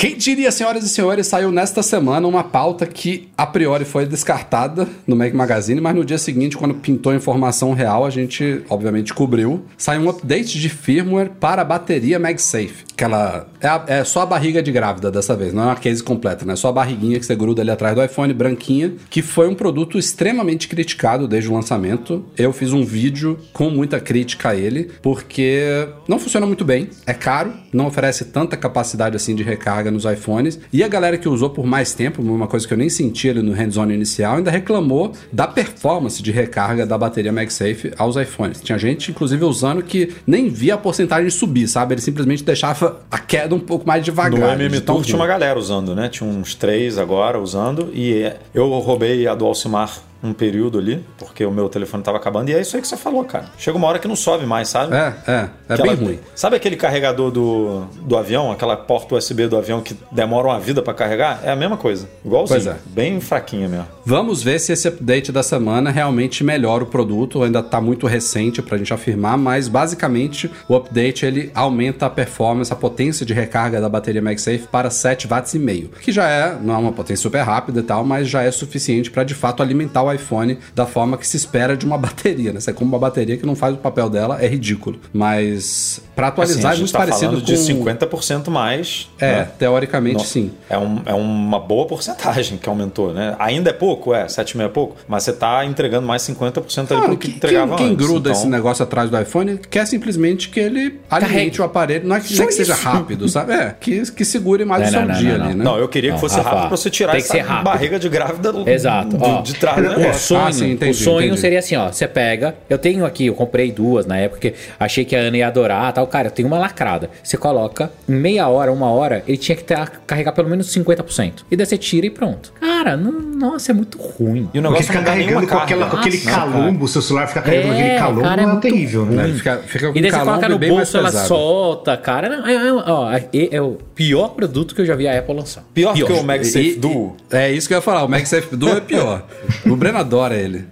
[0.00, 4.86] Quem diria, senhoras e senhores, saiu nesta semana uma pauta que a priori foi descartada
[5.04, 9.12] no Mac Magazine, mas no dia seguinte, quando pintou a informação real, a gente obviamente
[9.12, 9.64] cobriu.
[9.76, 12.84] Saiu um update de firmware para a bateria MagSafe.
[12.96, 15.74] Que ela é, a- é só a barriga de grávida dessa vez, não é uma
[15.74, 16.52] case completa, né?
[16.52, 19.54] É só a barriguinha que você gruda ali atrás do iPhone, branquinha, que foi um
[19.54, 22.24] produto extremamente criticado desde o lançamento.
[22.36, 27.12] Eu fiz um vídeo com muita crítica a ele, porque não funciona muito bem, é
[27.12, 30.58] caro, não oferece tanta capacidade assim de recarga nos iPhones.
[30.72, 33.42] E a galera que usou por mais tempo, uma coisa que eu nem senti ali
[33.42, 38.60] no hands-on inicial, ainda reclamou da performance de recarga da bateria MagSafe aos iPhones.
[38.60, 41.94] Tinha gente, inclusive, usando que nem via a porcentagem subir, sabe?
[41.94, 44.38] Ele simplesmente deixava a queda um pouco mais devagar.
[44.38, 46.08] No MM Tour tinha uma galera usando, né?
[46.08, 47.90] Tinha uns três agora usando.
[47.92, 52.50] E eu roubei a do Alcimar um período ali, porque o meu telefone tava acabando.
[52.50, 53.46] E é isso aí que você falou, cara.
[53.56, 54.94] Chega uma hora que não sobe mais, sabe?
[54.94, 56.18] É, é, é Que bem ela- ruim.
[56.34, 60.82] Sabe aquele carregador do, do avião, aquela porta USB do avião que demora uma vida
[60.82, 61.40] pra carregar?
[61.44, 62.08] É a mesma coisa.
[62.24, 62.60] Igualzinho.
[62.62, 62.76] Pois é.
[62.86, 63.86] Bem fraquinha mesmo.
[64.04, 67.42] Vamos ver se esse update da semana realmente melhora o produto.
[67.42, 72.10] Ainda está muito recente para a gente afirmar, mas basicamente o update ele aumenta a
[72.10, 76.28] performance, a potência de recarga da bateria MagSafe para 7 watts e meio, que já
[76.28, 79.34] é não é uma potência super rápida e tal, mas já é suficiente para de
[79.34, 82.52] fato alimentar o iPhone da forma que se espera de uma bateria.
[82.52, 82.60] Né?
[82.60, 84.98] Você compra uma bateria que não faz o papel dela, é ridículo.
[85.12, 88.06] Mas para atualizar Assim, a é gente muito tá parecido falando com de
[88.46, 89.08] 50% mais.
[89.20, 89.48] É, né?
[89.58, 90.50] teoricamente sim.
[90.68, 93.36] É, um- é uma boa porcentagem que aumentou, né?
[93.38, 97.08] Ainda é pouco, é, 7,5 é pouco, mas você tá entregando mais 50% ali Claro,
[97.10, 98.06] do que que- entregava quem, quem antes.
[98.06, 101.60] gruda então- esse negócio atrás do iPhone quer simplesmente que ele alimente Carregue.
[101.60, 102.08] o aparelho.
[102.08, 103.52] Não é que, não é que seja rápido, sabe?
[103.52, 105.64] É, que, que segure mais Não, o seu não, dia não, ali, né?
[105.64, 108.52] Não, eu queria Não, que fosse Rafa, rápido pra você tirar essa barriga de grávida
[108.70, 109.16] Exato.
[109.16, 111.40] de, Ó, de trás do O sonho, Ah, sim, entendi, o sonho entendi.
[111.40, 111.90] seria assim, ó.
[111.90, 112.54] Você pega.
[112.68, 115.92] Eu tenho aqui, eu comprei duas na época, que achei que a Ana ia adorar
[115.92, 116.06] tal.
[116.06, 117.10] Cara, eu tenho uma lacrada.
[117.22, 121.44] Você coloca, em meia hora, uma hora, ele tinha que ter, carregar pelo menos 50%.
[121.50, 122.52] E daí você tira e pronto.
[122.60, 124.48] Cara, não- nossa, é muito ruim.
[124.52, 127.26] E o negócio fica nenhuma carregando com, aquela, com aquele Nossa, calombo, o seu celular
[127.28, 129.24] fica carregando É, aquele calombo, cara, é é, terrível, né?
[129.24, 131.28] Ele fica, fica E daí você coloca no bolso, ela pesado.
[131.28, 132.28] solta, cara.
[132.28, 135.34] Não, é, é- ó, é, é o pior produto que eu já vi a Apple
[135.34, 135.64] lançar.
[135.74, 137.16] Pior, que o MagSafe E- Duo.
[137.32, 138.04] e- É isso que eu ia falar.
[138.04, 139.26] O MagSafe Duo é pior.
[139.66, 140.66] o Breno adora ele.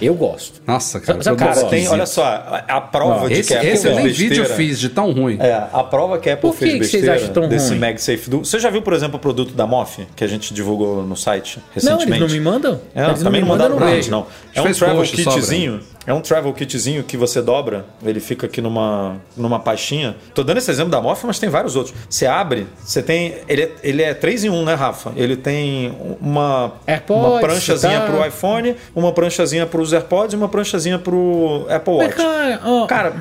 [0.00, 0.60] Eu gosto.
[0.66, 1.22] Nossa, cara.
[1.22, 1.70] Sabe- eu cara, gosto.
[1.70, 2.22] Tem, olha só,
[2.68, 5.10] a, prova de esse, que Apple esse eu fez nem vídeo besteira- fiz de tão
[5.10, 5.38] ruim.
[5.40, 7.70] É, a prova que a Apple Por que fez que vocês besteira acham tão desse
[7.70, 7.78] ruim?
[7.78, 8.44] MagSafe Duo.
[8.44, 11.56] Você já viu, por exemplo, o produto da MOF, que a gente divulgou no site
[11.58, 12.10] Não, recentemente?
[12.10, 12.80] eles não me mandam?
[12.94, 14.26] É, eles também não me mandaram mandam gente, e-mail.
[14.54, 14.62] não.
[14.64, 15.80] É um travel kitzinho.
[16.06, 20.16] É um travel kitzinho que você dobra, ele fica aqui numa, numa pastinha.
[20.34, 21.94] Tô dando esse exemplo da Morph, mas tem vários outros.
[22.08, 23.34] Você abre, você tem.
[23.46, 25.12] Ele é, ele é 3 em 1, né, Rafa?
[25.14, 28.06] Ele tem uma, AirPods, uma pranchazinha tá.
[28.06, 32.16] pro iPhone, uma pranchazinha pros AirPods e uma pranchazinha pro Apple Watch.
[32.88, 33.14] cara,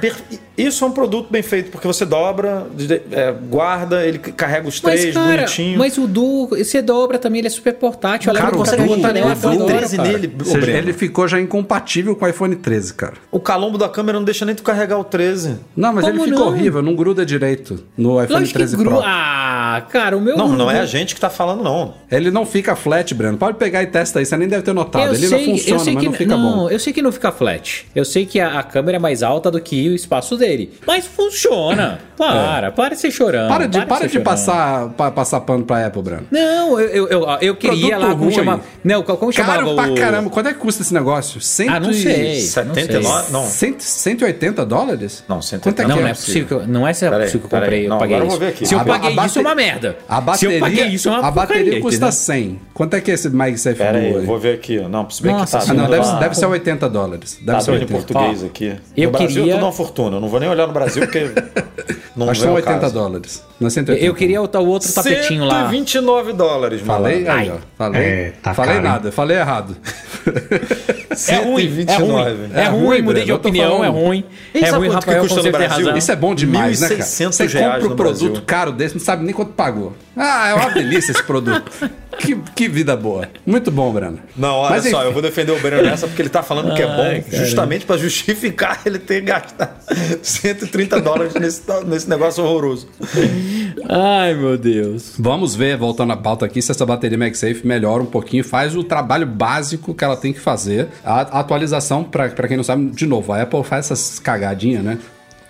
[0.58, 2.68] isso é um produto bem feito, porque você dobra,
[3.12, 5.80] é, guarda, ele carrega os Mas, três cara, bonitinho.
[5.80, 8.34] mas o Duo, você dobra também, ele é super portátil.
[8.34, 10.10] Cara, não o consegue Duo- botar nem o o agora, 13 cara.
[10.10, 10.78] nele, seja, Breno.
[10.78, 13.14] ele ficou já incompatível com o iPhone 13, cara.
[13.32, 15.58] O calombo da câmera não deixa nem tu carregar o 13.
[15.76, 18.90] Não, mas Como ele ficou horrível, não gruda direito no iPhone Lógico que 13 gru...
[18.90, 19.02] Pro.
[19.04, 20.36] Ah, cara, o meu...
[20.38, 21.94] Não, não é a gente que tá falando, não.
[22.12, 23.38] Ele não fica flat, Breno.
[23.38, 25.08] Pode pegar e testa aí, você nem deve ter notado.
[25.08, 26.70] Eu ele sei, não funciona, eu sei mas que não fica não, bom.
[26.70, 27.86] eu sei que não fica flat.
[27.96, 30.74] Eu sei que a, a câmera é mais alta do que o espaço dele.
[30.86, 32.00] Mas funciona.
[32.20, 33.48] Para, para de ser chorando.
[33.48, 34.26] Para de, para ser de chorando.
[34.26, 36.28] passar, pa- passar pano pra Apple, Breno.
[36.30, 38.32] Não, eu, eu, eu, eu queria Produto lá como ruim.
[38.34, 38.62] chamava.
[38.84, 39.76] Não, como chamava Caro o.
[39.76, 40.30] pra caramba.
[40.30, 41.40] Quanto é que custa esse negócio?
[41.40, 42.42] Cento Ah, não sei.
[42.64, 43.32] 79?
[43.32, 43.46] Não.
[43.46, 45.24] Cento- 180 dólares?
[45.28, 46.02] Não, 180 Quanto é que Não, é?
[46.02, 46.46] não é possível.
[46.48, 47.86] que eu- Não é Peraí, possível que eu comprei.
[47.86, 48.26] Eu Não, paguei isso.
[48.28, 48.66] vou ver aqui.
[48.66, 49.98] Se eu A- paguei a isso, é uma merda.
[50.08, 52.12] A bateria, Se eu paguei isso, é uma a bateria porcaria, custa entendeu?
[52.12, 52.60] 100.
[52.74, 54.26] Quanto é que é esse MagSafe Pera aí, eu aí?
[54.26, 54.80] vou ver aqui.
[54.80, 55.72] Não, se bem Nossa que tá.
[55.72, 57.38] Ah, não, deve, lá- deve ser 80 dólares.
[57.42, 58.14] Deve Tá ser vindo em 80.
[58.14, 58.76] português aqui.
[58.98, 60.18] eu no Brasil queria- é tudo uma fortuna.
[60.18, 61.20] Eu não vou nem olhar no Brasil porque
[62.16, 62.94] não Acho que são ao 80 caso.
[62.94, 63.44] dólares.
[63.60, 64.06] Não é 180.
[64.06, 65.64] Eu queria o, o outro tapetinho lá.
[65.70, 67.24] 129 dólares, Falei?
[67.26, 67.42] malandro.
[67.42, 67.58] Aí, ó.
[67.78, 68.92] Falei, É, tá falei caro, hein?
[68.94, 69.76] nada, falei errado.
[71.28, 72.32] É ruim, é 129.
[72.32, 72.52] ruim.
[72.54, 74.24] É É ruim, ruim, mudei de opinião, é ruim.
[74.54, 75.86] E É ruim, Rafael, custa no Brasil?
[75.86, 75.98] razão.
[75.98, 77.02] Isso é bom demais, né, cara?
[77.02, 78.44] 1.600 Você compra um produto Brasil.
[78.46, 79.94] caro desse, não sabe nem quanto pagou.
[80.16, 81.70] Ah, é uma delícia esse produto.
[82.20, 83.28] Que, que vida boa.
[83.46, 84.20] Muito bom, Breno.
[84.36, 85.08] Não, olha Mas, só, enfim.
[85.08, 87.86] eu vou defender o Breno nessa porque ele tá falando que é bom Ai, justamente
[87.86, 89.72] pra justificar ele ter gastado
[90.22, 92.88] 130 dólares nesse, nesse negócio horroroso.
[93.88, 95.14] Ai, meu Deus.
[95.18, 98.84] Vamos ver, voltando à pauta aqui, se essa bateria MagSafe melhora um pouquinho, faz o
[98.84, 100.88] trabalho básico que ela tem que fazer.
[101.04, 104.98] A, atualização, pra pra quem não sabe, de novo, a Apple faz essas cagadinhas, né?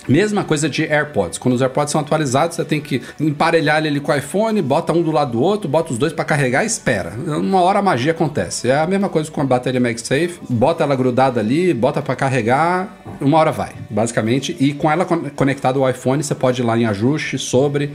[0.09, 1.37] Mesma coisa de AirPods.
[1.37, 5.01] Quando os AirPods são atualizados, você tem que emparelhar ele com o iPhone, bota um
[5.01, 7.11] do lado do outro, bota os dois pra carregar e espera.
[7.11, 8.69] Uma hora a magia acontece.
[8.69, 10.39] É a mesma coisa com a bateria MagSafe.
[10.49, 14.55] Bota ela grudada ali, bota pra carregar, uma hora vai, basicamente.
[14.59, 17.91] E com ela con- conectada ao iPhone, você pode ir lá em ajuste, sobre,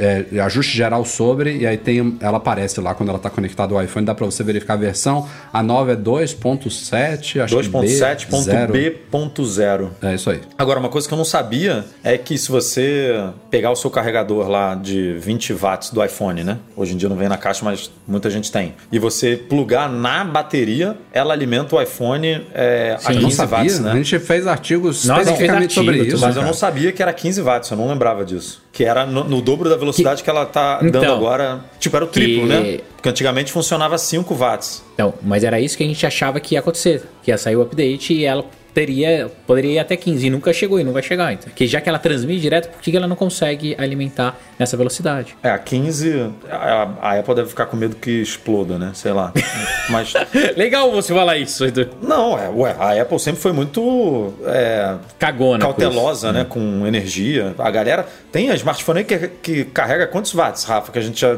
[0.00, 3.82] é, ajuste geral sobre, e aí tem, ela aparece lá quando ela tá conectada ao
[3.82, 5.28] iPhone, dá pra você verificar a versão.
[5.52, 8.72] A nova é 2.7, acho que B, zero.
[8.72, 9.88] 2.7.b.0.
[10.02, 10.40] É isso aí.
[10.56, 14.48] Agora, uma coisa que eu não sabia é que se você pegar o seu carregador
[14.48, 16.58] lá de 20 watts do iPhone, né?
[16.76, 18.74] Hoje em dia não vem na caixa, mas muita gente tem.
[18.90, 23.14] E você plugar na bateria, ela alimenta o iPhone é, a Sim.
[23.14, 23.58] Eu não 15 sabia.
[23.58, 23.92] watts, né?
[23.92, 26.24] A gente fez artigos Nossa, especificamente fez sobre artigo, isso.
[26.24, 26.46] Mas eu cara.
[26.46, 28.62] não sabia que era 15 watts, eu não lembrava disso.
[28.72, 31.64] Que era no, no dobro da velocidade que, ela tá dando Então, agora.
[31.80, 32.78] Tipo, era o triplo, que- né?
[32.96, 34.82] Porque antigamente funcionava 5 watts.
[34.94, 37.02] Então, mas era isso que a gente achava que ia acontecer.
[37.22, 40.78] Que ia sair o update e ela teria, poderia ir até 15 e nunca chegou
[40.80, 41.32] e não vai chegar.
[41.32, 45.36] Então, que já que ela transmite direto, por que ela não consegue alimentar nessa velocidade?
[45.42, 48.92] É, a 15, a, a Apple deve ficar com medo que exploda, né?
[48.94, 49.32] Sei lá.
[49.90, 50.12] Mas.
[50.56, 51.88] Legal você falar isso, Edu.
[52.02, 55.64] Não, é, ué, a Apple sempre foi muito é, Cagona.
[55.64, 56.44] com cautelosa, né?
[56.48, 57.54] Com energia.
[57.58, 60.92] A galera tem a smartphone aí que, que carrega quantos watts, Rafa?
[60.92, 61.36] Que a gente já,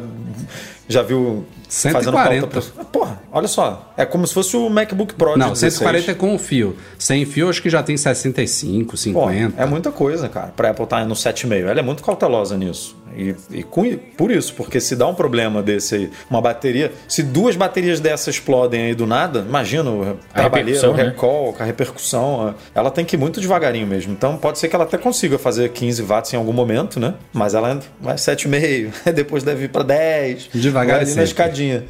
[0.89, 2.47] já viu 140.
[2.47, 2.71] pauta.
[2.75, 3.93] pra- Porra, olha só.
[3.97, 5.75] É como se fosse o MacBook Pro Não, de 16.
[5.75, 6.77] 140 é com o fio.
[6.99, 9.63] Sem fio, acho que já tem 65, Pô, 50.
[9.63, 11.67] é muita coisa, cara, pra Apple estar no 7,5.
[11.69, 12.97] Ela é muito cautelosa nisso.
[13.17, 13.85] E, e com,
[14.17, 18.35] por isso, porque se dá um problema desse aí, uma bateria, se duas baterias dessas
[18.35, 21.05] explodem aí do nada, imagina o trabalheiro, o né?
[21.05, 24.13] recall, a repercussão, ela tem que ir muito devagarinho mesmo.
[24.13, 27.15] Então pode ser que ela até consiga fazer 15 watts em algum momento, né?
[27.33, 30.51] Mas ela vai 7,5, depois deve ir pra 10.
[30.55, 31.25] Devagar vai e ali na sempre.
[31.25, 31.85] escadinha.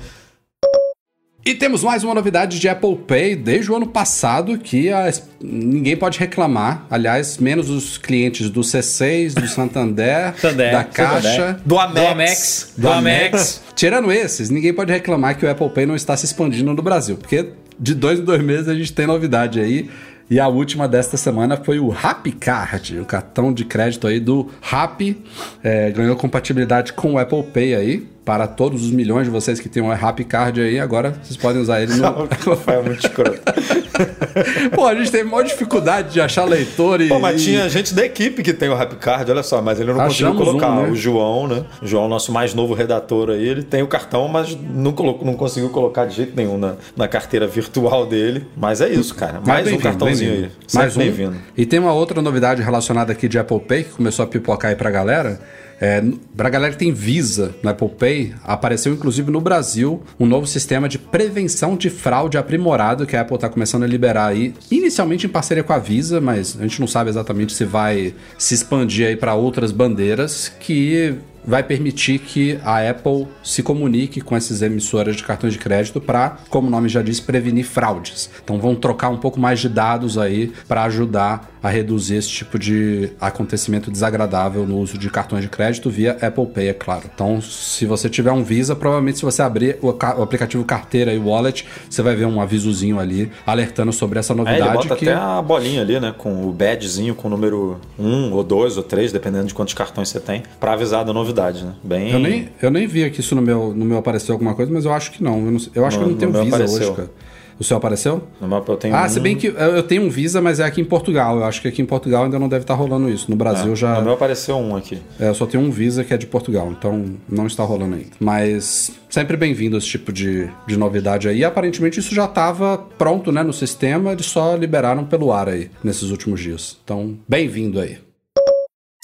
[1.44, 5.12] E temos mais uma novidade de Apple Pay desde o ano passado que a-
[5.42, 6.86] ninguém pode reclamar.
[6.88, 10.34] Aliás, menos os clientes do C6, do Santander,
[10.70, 11.60] da Caixa.
[11.66, 11.96] Do Amex.
[11.98, 12.72] Do Amex.
[12.78, 13.62] Do Amex.
[13.74, 17.16] Tirando esses, ninguém pode reclamar que o Apple Pay não está se expandindo no Brasil,
[17.16, 19.90] porque de dois em dois meses a gente tem novidade aí.
[20.30, 25.20] E a última desta semana foi o RapCard, o cartão de crédito aí do Rap.
[25.62, 28.06] É, ganhou compatibilidade com o Apple Pay aí.
[28.24, 31.82] Para todos os milhões de vocês que têm um RapCard aí, agora vocês podem usar
[31.82, 32.06] ele no.
[32.06, 33.40] É muito escroto.
[34.74, 37.08] Pô, a gente teve maior dificuldade de achar leitor e.
[37.08, 40.00] Pô, mas tinha gente da equipe que tem o Rapcard, olha só, mas ele não
[40.00, 40.70] Achamos conseguiu colocar.
[40.70, 40.90] um, né?
[40.90, 41.64] O João, né?
[41.82, 45.34] O João, nosso mais novo redator aí, ele tem o cartão, mas não, colocou, não
[45.34, 48.46] conseguiu colocar de jeito nenhum na, na carteira virtual dele.
[48.56, 49.40] Mas é isso, cara.
[49.44, 50.50] Mas Mais um cartãozinho aí.
[50.74, 51.00] Mais um.
[51.00, 51.36] bem-vindo.
[51.56, 54.76] E tem uma outra novidade relacionada aqui de Apple Pay que começou a pipocar aí
[54.76, 55.40] pra galera.
[55.84, 56.00] É,
[56.36, 60.88] pra galera que tem Visa no Apple Pay, apareceu inclusive no Brasil um novo sistema
[60.88, 65.28] de prevenção de fraude aprimorado que a Apple tá começando a liberar aí, inicialmente em
[65.28, 69.16] parceria com a Visa, mas a gente não sabe exatamente se vai se expandir aí
[69.16, 75.24] para outras bandeiras que vai permitir que a Apple se comunique com essas emissoras de
[75.24, 78.30] cartões de crédito para, como o nome já diz, prevenir fraudes.
[78.44, 82.58] Então vão trocar um pouco mais de dados aí para ajudar a reduzir esse tipo
[82.58, 87.04] de acontecimento desagradável no uso de cartões de crédito via Apple Pay, é claro.
[87.14, 91.18] Então, se você tiver um Visa, provavelmente se você abrir o, o aplicativo Carteira e
[91.18, 95.08] Wallet, você vai ver um avisozinho ali alertando sobre essa É, novidade ele bota que
[95.08, 96.12] até a bolinha ali, né?
[96.16, 100.08] Com o badgezinho com o número 1 ou 2 ou 3, dependendo de quantos cartões
[100.08, 101.74] você tem, pra avisar da novidade, né?
[101.84, 102.10] Bem.
[102.10, 104.84] Eu nem, eu nem vi aqui isso no meu, no meu apareceu alguma coisa, mas
[104.84, 105.38] eu acho que não.
[105.46, 106.88] Eu, não eu acho No- que eu não tenho Visa apareceu.
[106.88, 107.10] hoje, cara.
[107.58, 108.24] O seu apareceu?
[108.40, 110.58] No mapa eu tenho Ah, um- se bem que eu eu tenho um Visa, mas
[110.60, 111.36] é aqui em Portugal.
[111.38, 113.30] Eu acho que aqui em Portugal ainda não deve estar rolando isso.
[113.30, 113.94] No Brasil já.
[113.96, 114.98] No meu apareceu um aqui.
[115.20, 118.10] É, eu só tenho um Visa que é de Portugal, então não está rolando ainda.
[118.20, 121.38] Mas sempre bem-vindo esse tipo de, de novidade aí.
[121.38, 125.70] E aparentemente isso já estava pronto né, no sistema, eles só liberaram pelo ar aí
[125.84, 126.76] nesses últimos dias.
[126.84, 127.98] Então, bem-vindo aí.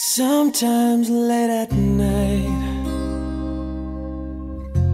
[0.00, 2.48] Sometimes late at night,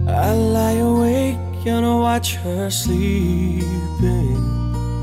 [0.07, 1.37] I lie awake
[1.67, 4.55] and I watch her sleeping.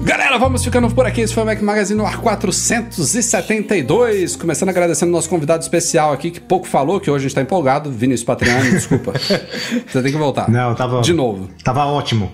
[0.05, 1.21] Galera, vamos ficando por aqui.
[1.21, 4.35] Esse foi o Mac Magazine no ar 472.
[4.35, 7.43] Começando agradecendo o nosso convidado especial aqui, que pouco falou, que hoje a gente tá
[7.43, 7.89] empolgado.
[7.91, 9.13] Vinícius Patriani, desculpa.
[9.87, 10.51] Você tem que voltar.
[10.51, 11.01] Não, tava.
[11.03, 11.49] De novo.
[11.63, 12.33] Tava ótimo.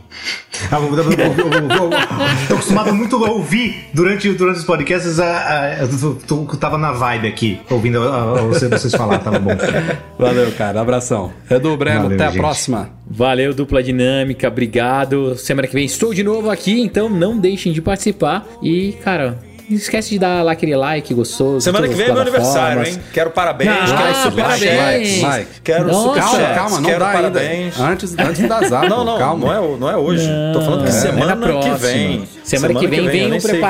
[0.71, 1.91] Ah, eu- eu- eu- eu- eu-
[2.49, 5.19] Tô acostumado muito a ouvir durante, durante os podcasts.
[5.21, 9.51] A, a, eu tava na vibe aqui, ouvindo a- a- vocês, vocês falar, tava bom.
[10.19, 10.81] Valeu, cara.
[10.81, 11.33] Abração.
[11.51, 12.41] Edu Breno, Valeu, até a gente.
[12.41, 12.91] próxima.
[13.11, 15.37] Valeu, dupla dinâmica, obrigado.
[15.37, 18.47] Semana que vem estou de novo aqui, então não deixem de participar.
[18.63, 19.39] E, cara,
[19.75, 21.61] esquece de dar lá aquele like gostoso.
[21.61, 22.99] Semana em que vem é meu aniversário, hein?
[23.13, 25.23] Quero parabéns, Ah, quero.
[25.23, 26.21] Like, Quero Nossa.
[26.21, 27.79] Calma, calma, não quero dá parabéns.
[27.81, 27.93] ainda.
[27.93, 29.47] Antes, antes das Apple, Não, não, calma.
[29.47, 30.29] não é, não é hoje.
[30.53, 31.75] Tô falando que É, semana na próxima.
[31.75, 32.29] que vem.
[32.45, 33.61] Semana, que vem eu venham nem sei.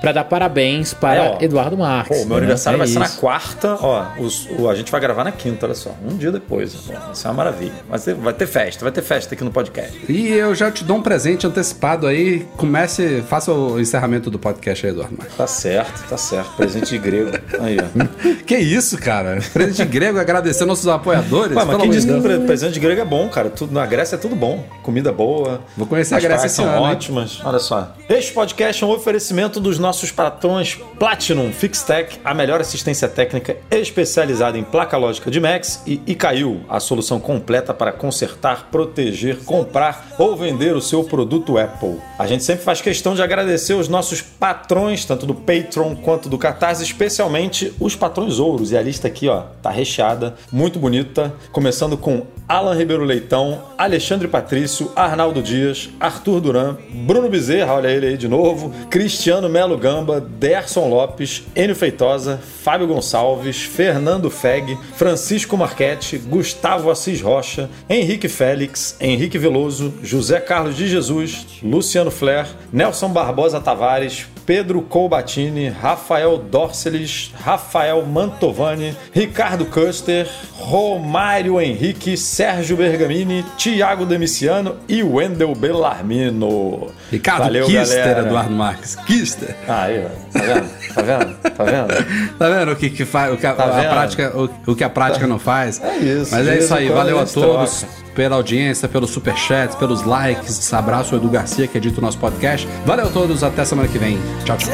[0.00, 1.38] Pra dar parabéns para É, ó.
[1.40, 2.16] Eduardo Marques.
[2.18, 2.38] Pô, meu né?
[2.38, 3.18] aniversário É vai ser na isso.
[3.18, 4.06] quarta, ó.
[4.18, 5.94] os- o, a gente vai gravar na quinta, olha só.
[6.04, 6.74] Um dia depois.
[6.74, 7.72] Pô, isso é uma maravilha.
[7.88, 9.98] Vai ter, vai ter festa, vai ter festa aqui no podcast.
[10.08, 12.46] E eu já te dou um presente antecipado aí.
[12.56, 15.36] Comece, faça o encerramento do podcast aí, Eduardo Marques.
[15.36, 16.50] Tá certo, tá certo.
[16.56, 17.30] Presente de grego.
[17.60, 18.06] Aí, ó.
[18.46, 19.38] Que isso, cara?
[19.52, 21.56] Presente grego, agradecer nossos apoiadores.
[21.56, 23.50] Ué, mas quem disse de que presente de grego é bom, cara?
[23.50, 24.64] Tudo, na Grécia é tudo bom.
[24.82, 25.60] Comida boa.
[25.76, 27.40] Vou conhecer As a Grécia esse são ano, ótimas.
[27.44, 27.92] Olha só.
[28.08, 34.58] Este podcast é um oferecimento dos nossos patrões Platinum Fixtech, a melhor assistência técnica especializada
[34.58, 40.36] em placa lógica de Max e Icaiu, a solução completa para consertar, proteger, comprar ou
[40.36, 42.00] vender o seu produto Apple.
[42.18, 46.36] A gente sempre faz questão de agradecer os nossos patrões, tanto do Patreon quanto do
[46.36, 48.72] Catarse, especialmente os patrões ouros.
[48.72, 54.28] E a lista aqui, ó, tá recheada, muito bonita, começando com Alan Ribeiro Leitão, Alexandre
[54.28, 60.20] Patrício, Arnaldo Dias, Arthur Duran, Bruno Bezerra, olha ele aí de novo, Cristiano Melo Gamba,
[60.20, 68.96] Derson Lopes, Enio Feitosa, Fábio Gonçalves, Fernando Feg, Francisco Marchetti, Gustavo Assis Rocha, Henrique Félix,
[69.00, 77.32] Henrique Veloso, José Carlos de Jesus, Luciano Flair, Nelson Barbosa Tavares, Pedro Colbatini, Rafael Dorceles,
[77.42, 86.92] Rafael Mantovani, Ricardo Custer, Romário Henrique, Sérgio Bergamini, Tiago Demiciano e Wendel Bellarmino.
[87.10, 88.20] Ricardo Valeu, Kister, galera.
[88.20, 88.94] Eduardo Marques.
[88.94, 89.56] Kister.
[89.66, 90.32] Aí, ó.
[90.32, 90.70] tá vendo?
[90.94, 91.36] Tá vendo?
[91.56, 92.36] Tá vendo?
[92.36, 94.84] Tá vendo o que, que faz, o que a, Tá a prática, o, o que
[94.84, 95.82] a prática não faz?
[95.82, 96.88] É isso, Mas é isso aí.
[96.88, 98.05] Valeu a todos troca.
[98.16, 100.72] Pela audiência, pelos superchats, pelos likes.
[100.72, 102.66] Abraço Edu Garcia, que edita o nosso podcast.
[102.84, 104.18] Valeu a todos, até semana que vem.
[104.44, 104.68] Tchau, tchau.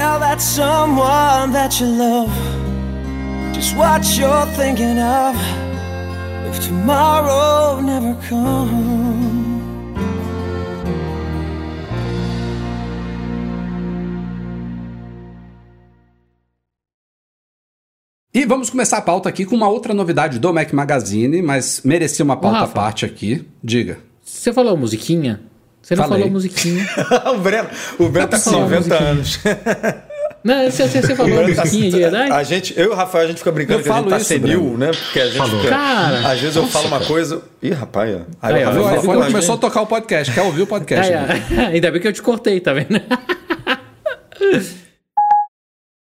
[18.35, 22.25] E vamos começar a pauta aqui com uma outra novidade do Mac Magazine, mas merecia
[22.25, 23.45] uma pauta à parte aqui.
[23.63, 23.99] Diga.
[24.25, 25.43] Você falou musiquinha?
[25.83, 26.21] Você não Falei.
[26.21, 26.89] falou musiquinha.
[27.35, 27.69] o Breno,
[27.99, 29.11] o Breno tá com Só uma 90 musiquinha.
[29.11, 29.41] anos.
[30.45, 32.33] Não, você, você, você falou musiquinha de verdade?
[32.33, 34.17] A gente, eu e o Rafael, a gente fica brincando Eu que a gente tá
[34.17, 34.91] isso, senil, né?
[34.91, 37.43] Porque a gente fica, Cara, Às vezes eu falo uma coisa.
[37.63, 38.21] Ih, rapaz, ó.
[38.43, 38.65] Aí, Aí?
[38.65, 40.33] Rafael O começou a tocar o podcast.
[40.33, 41.13] Quer ouvir o podcast?
[41.13, 41.67] Ah, é.
[41.67, 43.01] Ainda bem que eu te cortei, tá vendo?